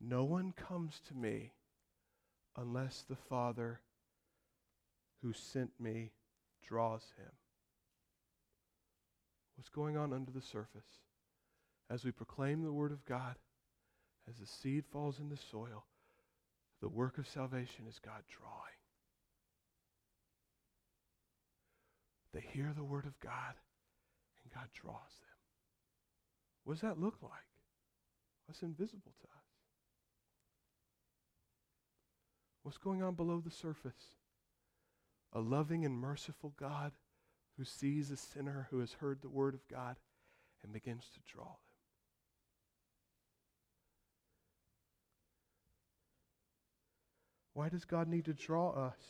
No 0.00 0.24
one 0.24 0.52
comes 0.52 1.00
to 1.08 1.14
me 1.14 1.52
unless 2.56 3.04
the 3.08 3.16
Father 3.16 3.80
who 5.22 5.32
sent 5.32 5.70
me 5.78 6.12
draws 6.66 7.02
him. 7.16 7.32
What's 9.56 9.68
going 9.68 9.96
on 9.96 10.12
under 10.12 10.32
the 10.32 10.42
surface? 10.42 11.00
As 11.88 12.04
we 12.04 12.10
proclaim 12.10 12.62
the 12.62 12.72
Word 12.72 12.92
of 12.92 13.04
God, 13.04 13.36
as 14.28 14.38
the 14.38 14.46
seed 14.46 14.84
falls 14.84 15.20
in 15.20 15.28
the 15.28 15.36
soil, 15.36 15.84
the 16.80 16.88
work 16.88 17.16
of 17.18 17.28
salvation 17.28 17.86
is 17.88 17.98
God 17.98 18.22
drawing. 18.28 18.75
They 22.36 22.44
hear 22.52 22.74
the 22.76 22.84
word 22.84 23.06
of 23.06 23.18
God, 23.18 23.54
and 24.44 24.52
God 24.52 24.68
draws 24.74 24.92
them. 24.92 25.38
What 26.64 26.74
does 26.74 26.82
that 26.82 27.00
look 27.00 27.16
like? 27.22 27.32
What's 28.44 28.60
invisible 28.60 29.14
to 29.22 29.26
us? 29.28 29.46
What's 32.62 32.76
going 32.76 33.02
on 33.02 33.14
below 33.14 33.40
the 33.42 33.50
surface? 33.50 34.16
A 35.32 35.40
loving 35.40 35.86
and 35.86 35.98
merciful 35.98 36.52
God 36.60 36.92
who 37.56 37.64
sees 37.64 38.10
a 38.10 38.18
sinner 38.18 38.68
who 38.70 38.80
has 38.80 38.92
heard 38.92 39.22
the 39.22 39.30
word 39.30 39.54
of 39.54 39.66
God 39.66 39.96
and 40.62 40.74
begins 40.74 41.08
to 41.14 41.20
draw 41.32 41.44
them. 41.44 41.54
Why 47.54 47.70
does 47.70 47.86
God 47.86 48.08
need 48.08 48.26
to 48.26 48.34
draw 48.34 48.72
us? 48.72 49.00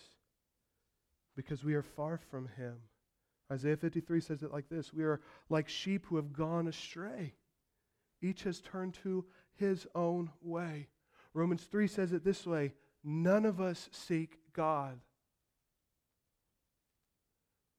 Because 1.34 1.64
we 1.64 1.74
are 1.74 1.82
far 1.82 2.20
from 2.30 2.50
Him. 2.56 2.76
Isaiah 3.50 3.76
53 3.76 4.20
says 4.20 4.42
it 4.42 4.52
like 4.52 4.68
this 4.68 4.92
We 4.92 5.04
are 5.04 5.20
like 5.48 5.68
sheep 5.68 6.06
who 6.06 6.16
have 6.16 6.32
gone 6.32 6.66
astray. 6.66 7.34
Each 8.20 8.42
has 8.42 8.60
turned 8.60 8.94
to 9.02 9.24
his 9.56 9.86
own 9.94 10.30
way. 10.42 10.88
Romans 11.34 11.64
3 11.64 11.86
says 11.86 12.12
it 12.12 12.24
this 12.24 12.46
way 12.46 12.74
None 13.02 13.44
of 13.44 13.60
us 13.60 13.88
seek 13.92 14.38
God. 14.52 15.00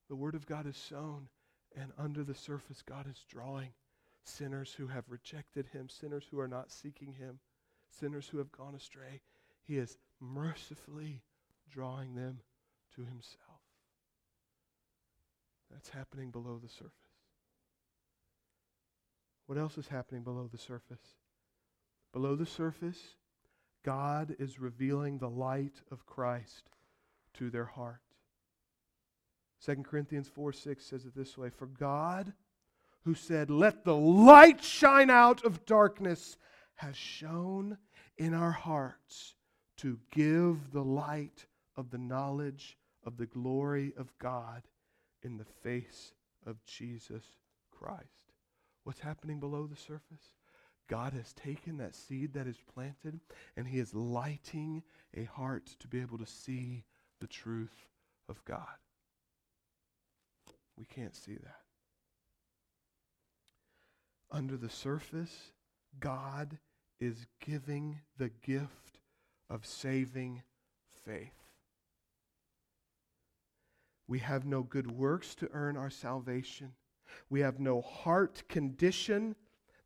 The 0.09 0.15
Word 0.15 0.35
of 0.35 0.45
God 0.45 0.65
is 0.65 0.77
sown, 0.77 1.27
and 1.75 1.91
under 1.97 2.23
the 2.23 2.35
surface, 2.35 2.81
God 2.81 3.07
is 3.09 3.25
drawing 3.29 3.69
sinners 4.23 4.73
who 4.77 4.87
have 4.87 5.03
rejected 5.09 5.67
Him, 5.67 5.89
sinners 5.89 6.25
who 6.29 6.39
are 6.39 6.47
not 6.47 6.71
seeking 6.71 7.13
Him, 7.13 7.39
sinners 7.89 8.27
who 8.27 8.37
have 8.37 8.51
gone 8.51 8.75
astray. 8.75 9.21
He 9.63 9.77
is 9.77 9.97
mercifully 10.21 11.23
drawing 11.69 12.15
them 12.15 12.39
to 12.95 13.01
Himself. 13.01 13.46
That's 15.71 15.89
happening 15.89 16.31
below 16.31 16.59
the 16.61 16.69
surface. 16.69 16.91
What 19.45 19.57
else 19.57 19.77
is 19.77 19.87
happening 19.87 20.23
below 20.23 20.49
the 20.51 20.57
surface? 20.57 21.15
Below 22.13 22.35
the 22.35 22.45
surface, 22.45 23.15
God 23.83 24.35
is 24.39 24.59
revealing 24.59 25.17
the 25.17 25.29
light 25.29 25.81
of 25.91 26.05
Christ 26.05 26.69
to 27.35 27.49
their 27.49 27.65
heart. 27.65 28.01
2 29.65 29.75
Corinthians 29.83 30.27
4 30.27 30.53
6 30.53 30.85
says 30.85 31.05
it 31.05 31.15
this 31.15 31.37
way 31.37 31.49
For 31.49 31.67
God, 31.67 32.33
who 33.03 33.13
said, 33.13 33.49
Let 33.49 33.85
the 33.85 33.95
light 33.95 34.63
shine 34.63 35.09
out 35.09 35.43
of 35.45 35.65
darkness, 35.65 36.37
has 36.75 36.95
shone 36.95 37.77
in 38.17 38.33
our 38.33 38.51
hearts 38.51 39.35
to 39.77 39.99
give 40.11 40.71
the 40.71 40.83
light 40.83 41.45
of 41.75 41.89
the 41.89 41.97
knowledge 41.97 42.77
of 43.05 43.17
the 43.17 43.25
glory 43.25 43.93
of 43.97 44.11
God 44.19 44.63
in 45.23 45.37
the 45.37 45.45
face 45.45 46.13
of 46.45 46.63
Jesus 46.65 47.23
Christ. 47.71 48.33
What's 48.83 48.99
happening 48.99 49.39
below 49.39 49.67
the 49.67 49.75
surface? 49.75 50.33
God 50.87 51.13
has 51.13 51.33
taken 51.33 51.77
that 51.77 51.95
seed 51.95 52.33
that 52.33 52.47
is 52.47 52.59
planted 52.73 53.19
and 53.55 53.67
He 53.67 53.79
is 53.79 53.93
lighting 53.93 54.83
a 55.15 55.25
heart 55.25 55.75
to 55.79 55.87
be 55.87 55.99
able 55.99 56.17
to 56.17 56.25
see 56.25 56.85
the 57.19 57.27
truth 57.27 57.87
of 58.29 58.43
God. 58.45 58.77
We 60.77 60.85
can't 60.85 61.15
see 61.15 61.33
that. 61.33 61.61
Under 64.31 64.57
the 64.57 64.69
surface, 64.69 65.51
God 65.99 66.57
is 66.99 67.25
giving 67.39 67.99
the 68.17 68.29
gift 68.29 68.99
of 69.49 69.65
saving 69.65 70.43
faith. 71.05 71.36
We 74.07 74.19
have 74.19 74.45
no 74.45 74.63
good 74.63 74.89
works 74.89 75.35
to 75.35 75.49
earn 75.51 75.77
our 75.77 75.89
salvation. 75.89 76.71
We 77.29 77.41
have 77.41 77.59
no 77.59 77.81
heart 77.81 78.43
condition 78.47 79.35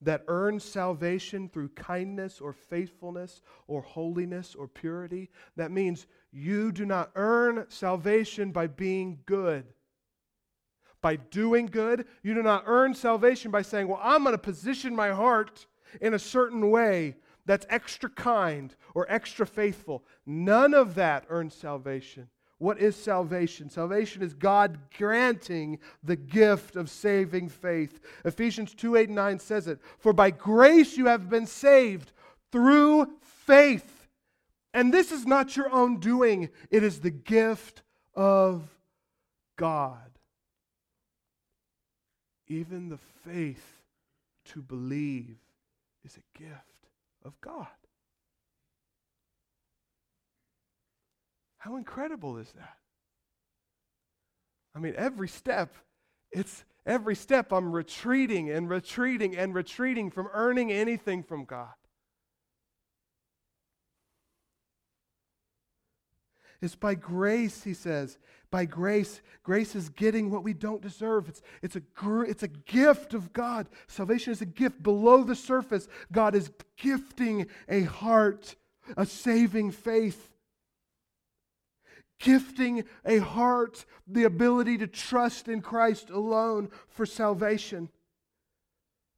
that 0.01 0.24
earns 0.28 0.63
salvation 0.63 1.47
through 1.47 1.69
kindness 1.69 2.41
or 2.41 2.53
faithfulness 2.53 3.41
or 3.67 3.82
holiness 3.82 4.55
or 4.55 4.67
purity. 4.67 5.30
That 5.55 5.72
means 5.72 6.07
you 6.32 6.72
do 6.72 6.86
not 6.86 7.11
earn 7.15 7.65
salvation 7.69 8.51
by 8.51 8.67
being 8.67 9.19
good. 9.26 9.65
By 11.01 11.15
doing 11.15 11.67
good, 11.67 12.05
you 12.24 12.34
do 12.34 12.43
not 12.43 12.63
earn 12.67 12.93
salvation 12.93 13.51
by 13.51 13.63
saying, 13.63 13.88
Well, 13.88 13.99
I'm 14.01 14.24
going 14.24 14.34
to 14.34 14.39
position 14.39 14.95
my 14.95 15.11
heart 15.11 15.65
in 15.99 16.13
a 16.13 16.19
certain 16.19 16.69
way 16.69 17.15
that's 17.45 17.65
extra 17.69 18.09
kind 18.09 18.76
or 18.93 19.05
extra 19.09 19.47
faithful. 19.47 20.03
None 20.26 20.74
of 20.74 20.95
that 20.95 21.26
earns 21.30 21.55
salvation. 21.55 22.30
What 22.62 22.80
is 22.80 22.95
salvation? 22.95 23.72
Salvation 23.72 24.22
is 24.22 24.36
God 24.36 24.78
granting 24.95 25.80
the 26.03 26.16
gift 26.16 26.76
of 26.76 26.91
saving 26.91 27.49
faith. 27.49 27.99
Ephesians 28.24 28.76
2 28.76 28.97
8 28.97 29.09
and 29.09 29.16
9 29.16 29.39
says 29.39 29.68
it. 29.68 29.80
For 29.97 30.14
by 30.14 30.30
grace 30.30 30.95
you 30.95 31.07
have 31.07 31.28
been 31.28 31.47
saved 31.47 32.12
through 32.51 33.07
faith. 33.24 34.07
And 34.76 34.93
this 34.93 35.12
is 35.12 35.26
not 35.26 35.57
your 35.57 35.72
own 35.72 35.99
doing, 35.99 36.49
it 36.70 36.84
is 36.84 36.99
the 36.99 37.09
gift 37.09 37.82
of 38.14 38.62
God. 39.57 40.12
Even 42.47 42.89
the 42.89 42.99
faith 43.26 43.82
to 44.49 44.62
believe 44.62 45.38
is 46.05 46.16
a 46.16 46.38
gift 46.38 46.89
of 47.26 47.34
God. 47.41 47.66
How 51.62 51.76
incredible 51.76 52.38
is 52.38 52.51
that? 52.53 52.78
I 54.76 54.80
mean, 54.80 54.95
every 54.97 55.28
step, 55.28 55.76
it's 56.32 56.64
every 56.88 57.14
step 57.16 57.53
I'm 57.53 57.72
retreating 57.72 58.49
and 58.49 58.68
retreating 58.68 59.38
and 59.38 59.53
retreating 59.53 60.09
from 60.09 60.28
earning 60.34 60.72
anything 60.72 61.22
from 61.22 61.45
God. 61.45 61.70
It's 66.64 66.74
by 66.74 66.95
grace, 66.95 67.64
he 67.64 67.76
says. 67.76 68.18
By 68.49 68.66
grace, 68.66 69.22
grace 69.43 69.76
is 69.76 69.89
getting 69.89 70.32
what 70.32 70.43
we 70.43 70.53
don't 70.53 70.82
deserve. 70.82 71.30
It's, 71.30 71.43
it's, 71.62 71.76
a, 71.76 71.82
it's 72.22 72.41
a 72.41 72.47
gift 72.47 73.14
of 73.14 73.34
God. 73.34 73.70
Salvation 73.86 74.34
is 74.34 74.41
a 74.41 74.47
gift 74.47 74.82
below 74.82 75.24
the 75.24 75.36
surface. 75.36 75.88
God 76.12 76.34
is 76.34 76.49
gifting 76.76 77.45
a 77.70 77.84
heart, 77.84 78.55
a 78.97 79.05
saving 79.05 79.70
faith 79.70 80.32
gifting 82.22 82.86
a 83.05 83.17
heart 83.17 83.86
the 84.07 84.24
ability 84.24 84.78
to 84.78 84.88
trust 84.88 85.47
in 85.47 85.61
Christ 85.61 86.09
alone 86.09 86.69
for 86.88 87.05
salvation. 87.05 87.89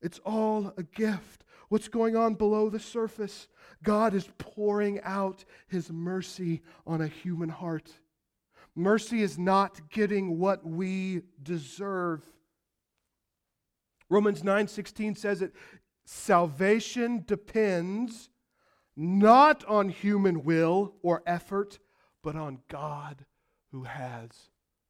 It's 0.02 0.20
all 0.26 0.74
a 0.78 0.84
gift. 0.84 1.44
What's 1.70 1.88
going 1.88 2.16
on 2.16 2.34
below 2.36 2.70
the 2.70 2.80
surface? 2.80 3.48
God 3.84 4.14
is 4.14 4.30
pouring 4.38 5.02
out 5.04 5.46
his 5.68 5.92
mercy 5.92 6.62
on 6.86 7.02
a 7.02 7.08
human 7.08 7.50
heart. 7.50 7.92
Mercy 8.76 9.22
is 9.22 9.38
not 9.38 9.90
getting 9.90 10.40
what 10.40 10.66
we 10.66 11.22
deserve. 11.42 12.26
Romans 14.10 14.44
9:16 14.44 15.16
says 15.16 15.42
it 15.42 15.54
salvation 16.06 17.24
depends 17.26 18.30
not 18.96 19.64
on 19.66 19.90
human 19.90 20.44
will 20.44 20.96
or 21.02 21.24
effort 21.26 21.80
but 22.24 22.36
on 22.36 22.60
God 22.70 23.26
who 23.72 23.84
has 23.84 24.30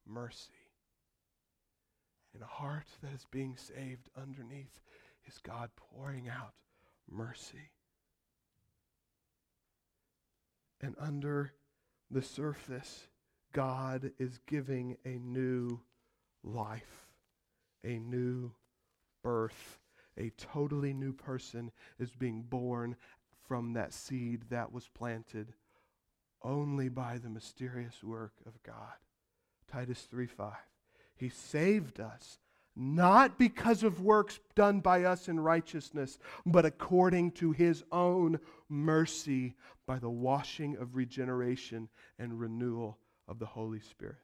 mercy. 0.06 0.52
In 2.34 2.42
a 2.42 2.46
heart 2.46 2.86
that 3.02 3.12
is 3.12 3.26
being 3.30 3.56
saved 3.56 4.08
underneath 4.16 4.80
is 5.26 5.38
God 5.38 5.70
pouring 5.76 6.28
out 6.28 6.54
mercy. 7.10 7.70
And 10.80 10.94
under 10.98 11.52
the 12.10 12.22
surface, 12.22 13.08
God 13.52 14.10
is 14.18 14.38
giving 14.46 14.96
a 15.04 15.18
new 15.18 15.80
life, 16.42 17.08
a 17.84 17.98
new 17.98 18.52
birth. 19.22 19.78
A 20.16 20.30
totally 20.30 20.92
new 20.92 21.12
person 21.12 21.72
is 21.98 22.12
being 22.12 22.42
born 22.42 22.94
from 23.48 23.72
that 23.72 23.92
seed 23.92 24.44
that 24.50 24.72
was 24.72 24.88
planted 24.88 25.54
only 26.44 26.88
by 26.88 27.18
the 27.18 27.30
mysterious 27.30 28.04
work 28.04 28.34
of 28.46 28.62
God. 28.62 28.94
Titus 29.66 30.06
3:5. 30.06 30.56
He 31.16 31.28
saved 31.30 31.98
us 31.98 32.38
not 32.76 33.38
because 33.38 33.82
of 33.82 34.00
works 34.00 34.40
done 34.54 34.80
by 34.80 35.04
us 35.04 35.28
in 35.28 35.38
righteousness, 35.40 36.18
but 36.44 36.66
according 36.66 37.30
to 37.32 37.52
his 37.52 37.84
own 37.92 38.38
mercy 38.68 39.56
by 39.86 39.98
the 39.98 40.10
washing 40.10 40.76
of 40.76 40.96
regeneration 40.96 41.88
and 42.18 42.40
renewal 42.40 42.98
of 43.28 43.38
the 43.38 43.46
Holy 43.46 43.80
Spirit. 43.80 44.16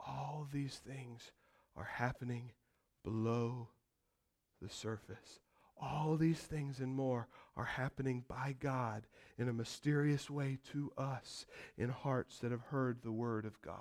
All 0.00 0.48
these 0.50 0.78
things 0.78 1.30
are 1.76 1.84
happening 1.84 2.52
below 3.04 3.68
the 4.60 4.68
surface 4.68 5.40
All 5.82 6.16
these 6.16 6.38
things 6.38 6.78
and 6.78 6.94
more 6.94 7.26
are 7.56 7.64
happening 7.64 8.24
by 8.28 8.54
God 8.60 9.02
in 9.36 9.48
a 9.48 9.52
mysterious 9.52 10.30
way 10.30 10.58
to 10.72 10.92
us 10.96 11.44
in 11.76 11.88
hearts 11.90 12.38
that 12.38 12.52
have 12.52 12.62
heard 12.62 13.02
the 13.02 13.10
word 13.10 13.44
of 13.44 13.60
God. 13.62 13.76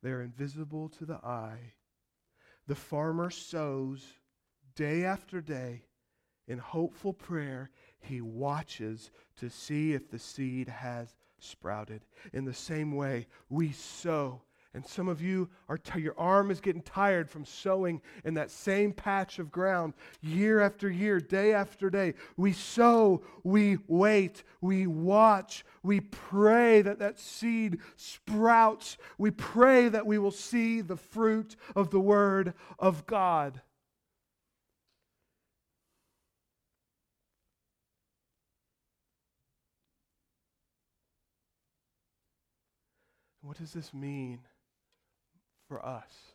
They 0.00 0.10
are 0.10 0.22
invisible 0.22 0.88
to 0.90 1.04
the 1.04 1.16
eye. 1.16 1.72
The 2.68 2.76
farmer 2.76 3.30
sows 3.30 4.04
day 4.76 5.04
after 5.04 5.40
day 5.40 5.86
in 6.46 6.58
hopeful 6.58 7.14
prayer. 7.14 7.70
He 7.98 8.20
watches 8.20 9.10
to 9.38 9.50
see 9.50 9.92
if 9.92 10.10
the 10.10 10.18
seed 10.18 10.68
has 10.68 11.16
sprouted. 11.38 12.04
In 12.32 12.44
the 12.44 12.54
same 12.54 12.94
way, 12.94 13.26
we 13.48 13.72
sow 13.72 14.42
and 14.74 14.84
some 14.84 15.06
of 15.06 15.22
you 15.22 15.48
are 15.68 15.78
t- 15.78 16.00
your 16.00 16.18
arm 16.18 16.50
is 16.50 16.60
getting 16.60 16.82
tired 16.82 17.30
from 17.30 17.44
sowing 17.44 18.02
in 18.24 18.34
that 18.34 18.50
same 18.50 18.92
patch 18.92 19.38
of 19.38 19.52
ground 19.52 19.94
year 20.20 20.60
after 20.60 20.90
year, 20.90 21.20
day 21.20 21.54
after 21.54 21.88
day. 21.88 22.14
We 22.36 22.52
sow, 22.52 23.22
we 23.44 23.78
wait, 23.86 24.42
we 24.60 24.88
watch, 24.88 25.64
we 25.84 26.00
pray 26.00 26.82
that 26.82 26.98
that 26.98 27.20
seed 27.20 27.78
sprouts. 27.94 28.98
We 29.16 29.30
pray 29.30 29.88
that 29.88 30.06
we 30.06 30.18
will 30.18 30.32
see 30.32 30.80
the 30.80 30.96
fruit 30.96 31.54
of 31.76 31.90
the 31.90 32.00
word 32.00 32.54
of 32.78 33.06
God. 33.06 33.60
What 43.40 43.58
does 43.58 43.72
this 43.74 43.92
mean? 43.92 44.40
For 45.68 45.84
us? 45.84 46.34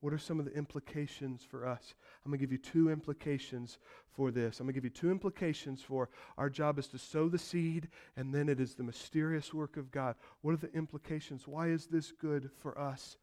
What 0.00 0.12
are 0.12 0.18
some 0.18 0.38
of 0.38 0.44
the 0.44 0.52
implications 0.52 1.42
for 1.42 1.66
us? 1.66 1.94
I'm 2.24 2.30
going 2.30 2.38
to 2.38 2.46
give 2.46 2.52
you 2.52 2.58
two 2.58 2.90
implications 2.90 3.78
for 4.14 4.30
this. 4.30 4.60
I'm 4.60 4.66
going 4.66 4.74
to 4.74 4.80
give 4.80 4.84
you 4.84 4.90
two 4.90 5.10
implications 5.10 5.82
for 5.82 6.10
our 6.36 6.50
job 6.50 6.78
is 6.78 6.86
to 6.88 6.98
sow 6.98 7.28
the 7.28 7.38
seed, 7.38 7.88
and 8.16 8.34
then 8.34 8.48
it 8.48 8.60
is 8.60 8.74
the 8.74 8.82
mysterious 8.82 9.54
work 9.54 9.76
of 9.76 9.90
God. 9.90 10.16
What 10.42 10.52
are 10.52 10.58
the 10.58 10.72
implications? 10.74 11.48
Why 11.48 11.68
is 11.68 11.86
this 11.86 12.12
good 12.12 12.50
for 12.58 12.78
us? 12.78 13.16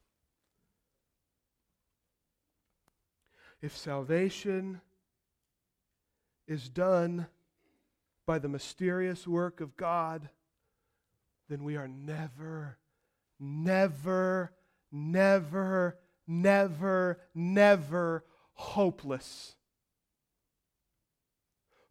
If 3.61 3.77
salvation 3.77 4.81
is 6.47 6.67
done 6.67 7.27
by 8.25 8.39
the 8.39 8.49
mysterious 8.49 9.27
work 9.27 9.61
of 9.61 9.77
God, 9.77 10.27
then 11.49 11.63
we 11.63 11.77
are 11.77 11.87
never, 11.87 12.77
never 13.39 14.51
never, 14.93 15.97
never, 16.27 17.19
never 17.33 18.23
hopeless. 18.53 19.55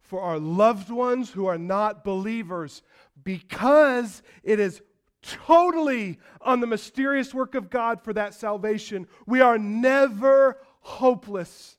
For 0.01 0.21
our 0.21 0.39
loved 0.39 0.89
ones 0.89 1.31
who 1.31 1.45
are 1.45 1.57
not 1.57 2.03
believers, 2.03 2.81
because 3.23 4.23
it 4.43 4.59
is 4.59 4.81
totally 5.21 6.19
on 6.41 6.59
the 6.59 6.67
mysterious 6.67 7.33
work 7.33 7.55
of 7.55 7.69
God 7.69 8.01
for 8.01 8.13
that 8.13 8.33
salvation, 8.33 9.07
we 9.25 9.41
are 9.41 9.57
never 9.57 10.59
hopeless. 10.81 11.77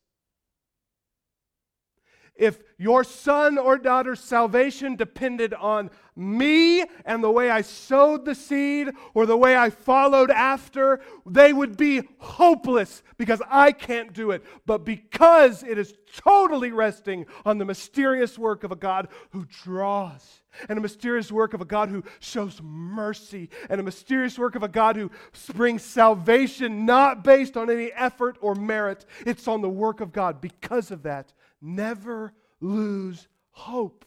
If 2.35 2.63
your 2.79 3.05
son 3.05 3.59
or 3.59 3.79
daughter's 3.79 4.21
salvation 4.21 4.97
depended 4.97 5.55
on 5.55 5.91
me 6.17 6.85
and 7.05 7.23
the 7.23 7.31
way 7.31 7.51
I 7.51 7.63
sowed 7.63 8.25
the 8.25 8.35
seed 8.35 8.91
or 9.15 9.27
the 9.27 9.37
way 9.37 9.57
I 9.57 9.71
followed 9.71 10.31
after, 10.31 11.01
they 11.27 11.53
would 11.53 11.77
be 11.77 12.03
hopeless 12.19 13.03
because 13.17 13.43
I 13.49 13.73
can't 13.73 14.13
do 14.13 14.31
it. 14.31 14.45
But 14.67 14.85
because 14.85 15.63
it 15.63 15.79
is 15.79 15.95
totally 16.17 16.71
resting 16.71 17.27
on 17.45 17.59
the 17.59 17.65
mysterious 17.65 18.39
work 18.39 18.65
of 18.65 18.73
a 18.73 18.77
God 18.77 19.09
who 19.31 19.45
draws, 19.45 20.41
and 20.69 20.79
a 20.79 20.83
mysterious 20.83 21.33
work 21.33 21.53
of 21.53 21.61
a 21.61 21.65
God 21.65 21.89
who 21.89 22.05
shows 22.21 22.61
mercy, 22.63 23.51
and 23.69 23.81
a 23.81 23.85
mysterious 23.85 24.39
work 24.39 24.55
of 24.55 24.63
a 24.63 24.69
God 24.69 24.95
who 24.97 25.11
brings 25.55 25.83
salvation 25.83 26.87
not 26.87 27.25
based 27.25 27.57
on 27.57 27.69
any 27.69 27.91
effort 27.93 28.39
or 28.41 28.55
merit, 28.55 29.05
it's 29.27 29.49
on 29.49 29.63
the 29.63 29.69
work 29.69 30.01
of 30.01 30.13
God. 30.13 30.41
Because 30.41 30.93
of 30.93 31.03
that, 31.03 31.33
never 31.61 32.33
lose 32.65 33.29
hope. 33.51 34.05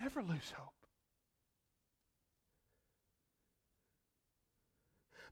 Never 0.00 0.22
lose 0.22 0.52
hope. 0.56 0.68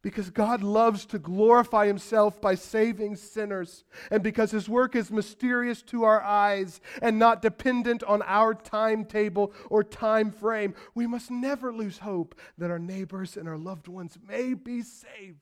Because 0.01 0.31
God 0.31 0.63
loves 0.63 1.07
to 1.07 1.19
glorify 1.19 1.87
Himself 1.87 2.41
by 2.41 2.55
saving 2.55 3.17
sinners, 3.17 3.85
and 4.11 4.23
because 4.23 4.53
His 4.53 4.69
work 4.69 4.95
is 4.95 5.11
mysterious 5.11 5.83
to 5.83 6.05
our 6.05 6.23
eyes 6.23 6.81
and 7.03 7.19
not 7.19 7.43
dependent 7.43 8.05
on 8.05 8.23
our 8.23 8.55
timetable 8.55 9.53
or 9.69 9.83
time 9.83 10.31
frame, 10.31 10.75
we 10.95 11.07
must 11.07 11.31
never 11.31 11.73
lose 11.73 11.99
hope 11.99 12.37
that 12.59 12.71
our 12.71 12.79
neighbors 12.79 13.37
and 13.37 13.49
our 13.49 13.59
loved 13.59 13.89
ones 13.89 14.17
may 14.27 14.55
be 14.55 14.83
saved. 14.83 15.41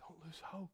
Don't 0.00 0.24
lose 0.24 0.40
hope 0.42 0.70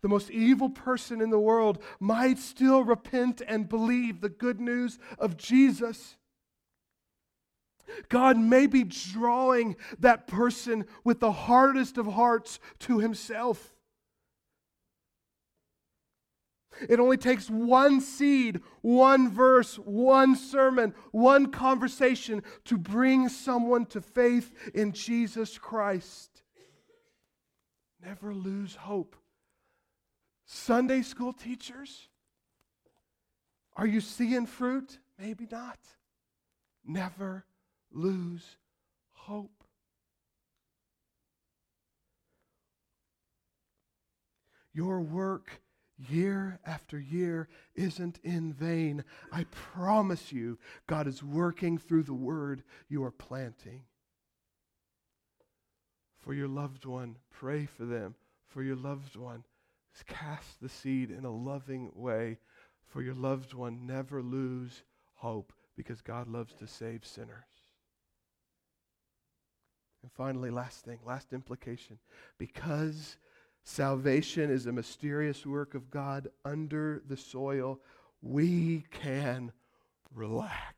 the 0.00 0.08
most 0.08 0.30
evil 0.30 0.70
person 0.70 1.20
in 1.20 1.30
the 1.30 1.38
world 1.38 1.82
might 2.00 2.38
still 2.38 2.82
repent 2.82 3.42
and 3.46 3.68
believe 3.68 4.20
the 4.20 4.28
good 4.28 4.60
news 4.60 4.98
of 5.18 5.36
Jesus. 5.36 6.16
God 8.08 8.38
may 8.38 8.66
be 8.66 8.84
drawing 8.84 9.76
that 9.98 10.26
person 10.26 10.86
with 11.04 11.20
the 11.20 11.32
hardest 11.32 11.98
of 11.98 12.06
hearts 12.06 12.58
to 12.80 12.98
himself. 12.98 13.74
It 16.88 16.98
only 17.00 17.16
takes 17.16 17.50
one 17.50 18.00
seed, 18.00 18.60
one 18.80 19.28
verse, 19.30 19.76
one 19.76 20.36
sermon, 20.36 20.94
one 21.10 21.50
conversation 21.50 22.42
to 22.64 22.78
bring 22.78 23.28
someone 23.28 23.86
to 23.86 24.00
faith 24.00 24.52
in 24.74 24.92
Jesus 24.92 25.58
Christ. 25.58 26.42
Never 28.02 28.34
lose 28.34 28.74
hope. 28.74 29.16
Sunday 30.52 31.00
school 31.00 31.32
teachers? 31.32 32.08
Are 33.74 33.86
you 33.86 34.02
seeing 34.02 34.44
fruit? 34.44 34.98
Maybe 35.18 35.48
not. 35.50 35.78
Never 36.84 37.46
lose 37.90 38.58
hope. 39.12 39.64
Your 44.74 45.00
work 45.00 45.62
year 45.96 46.60
after 46.66 47.00
year 47.00 47.48
isn't 47.74 48.18
in 48.22 48.52
vain. 48.52 49.04
I 49.32 49.44
promise 49.44 50.32
you, 50.32 50.58
God 50.86 51.06
is 51.06 51.22
working 51.22 51.78
through 51.78 52.02
the 52.02 52.12
word 52.12 52.62
you 52.88 53.02
are 53.04 53.10
planting. 53.10 53.84
For 56.18 56.34
your 56.34 56.48
loved 56.48 56.84
one, 56.84 57.16
pray 57.30 57.64
for 57.64 57.86
them. 57.86 58.16
For 58.48 58.62
your 58.62 58.76
loved 58.76 59.16
one, 59.16 59.44
Cast 60.06 60.60
the 60.60 60.68
seed 60.68 61.10
in 61.10 61.24
a 61.24 61.34
loving 61.34 61.92
way 61.94 62.38
for 62.86 63.02
your 63.02 63.14
loved 63.14 63.54
one. 63.54 63.86
Never 63.86 64.22
lose 64.22 64.82
hope 65.14 65.52
because 65.76 66.00
God 66.00 66.28
loves 66.28 66.54
to 66.54 66.66
save 66.66 67.04
sinners. 67.04 67.44
And 70.02 70.10
finally, 70.12 70.50
last 70.50 70.84
thing, 70.84 70.98
last 71.04 71.32
implication. 71.32 71.98
Because 72.38 73.16
salvation 73.64 74.50
is 74.50 74.66
a 74.66 74.72
mysterious 74.72 75.46
work 75.46 75.74
of 75.74 75.90
God 75.90 76.28
under 76.44 77.02
the 77.06 77.16
soil, 77.16 77.80
we 78.20 78.84
can 78.90 79.52
relax. 80.14 80.74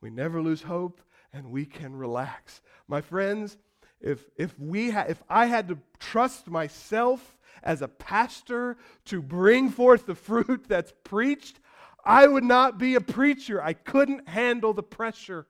We 0.00 0.10
never 0.10 0.40
lose 0.40 0.62
hope 0.62 1.00
and 1.32 1.50
we 1.50 1.66
can 1.66 1.96
relax. 1.96 2.60
My 2.86 3.00
friends, 3.00 3.58
if, 4.00 4.24
if, 4.36 4.58
we 4.58 4.90
ha- 4.90 5.06
if 5.08 5.22
I 5.28 5.46
had 5.46 5.68
to 5.68 5.78
trust 5.98 6.48
myself 6.48 7.36
as 7.62 7.82
a 7.82 7.88
pastor 7.88 8.76
to 9.06 9.22
bring 9.22 9.70
forth 9.70 10.06
the 10.06 10.14
fruit 10.14 10.66
that's 10.68 10.92
preached, 11.04 11.60
I 12.04 12.26
would 12.26 12.44
not 12.44 12.78
be 12.78 12.94
a 12.94 13.00
preacher. 13.00 13.62
I 13.62 13.72
couldn't 13.72 14.28
handle 14.28 14.72
the 14.72 14.82
pressure. 14.82 15.46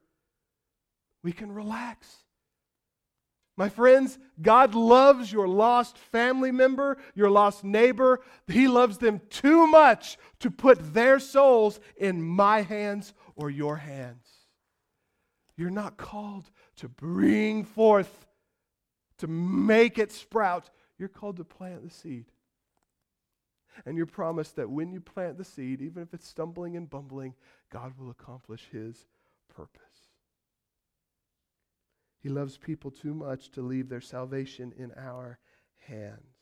We 1.22 1.32
can 1.32 1.52
relax. 1.52 2.06
My 3.56 3.68
friends, 3.68 4.20
God 4.40 4.76
loves 4.76 5.32
your 5.32 5.48
lost 5.48 5.98
family 5.98 6.52
member, 6.52 6.96
your 7.16 7.28
lost 7.28 7.64
neighbor. 7.64 8.20
He 8.46 8.68
loves 8.68 8.98
them 8.98 9.20
too 9.30 9.66
much 9.66 10.16
to 10.38 10.50
put 10.50 10.94
their 10.94 11.18
souls 11.18 11.80
in 11.96 12.22
my 12.22 12.62
hands 12.62 13.14
or 13.34 13.50
your 13.50 13.76
hands. 13.76 14.28
You're 15.56 15.70
not 15.70 15.96
called 15.96 16.48
to 16.76 16.88
bring 16.88 17.64
forth, 17.64 18.28
to 19.18 19.26
make 19.26 19.98
it 19.98 20.12
sprout. 20.12 20.70
You're 20.98 21.08
called 21.08 21.36
to 21.36 21.44
plant 21.44 21.84
the 21.84 21.90
seed. 21.90 22.26
And 23.86 23.96
you're 23.96 24.06
promised 24.06 24.56
that 24.56 24.70
when 24.70 24.92
you 24.92 25.00
plant 25.00 25.38
the 25.38 25.44
seed, 25.44 25.80
even 25.80 26.02
if 26.02 26.12
it's 26.12 26.26
stumbling 26.26 26.76
and 26.76 26.90
bumbling, 26.90 27.34
God 27.70 27.92
will 27.96 28.10
accomplish 28.10 28.66
his 28.72 29.06
purpose. 29.54 29.82
He 32.20 32.28
loves 32.28 32.56
people 32.56 32.90
too 32.90 33.14
much 33.14 33.50
to 33.52 33.62
leave 33.62 33.88
their 33.88 34.00
salvation 34.00 34.72
in 34.76 34.92
our 34.96 35.38
hands. 35.86 36.37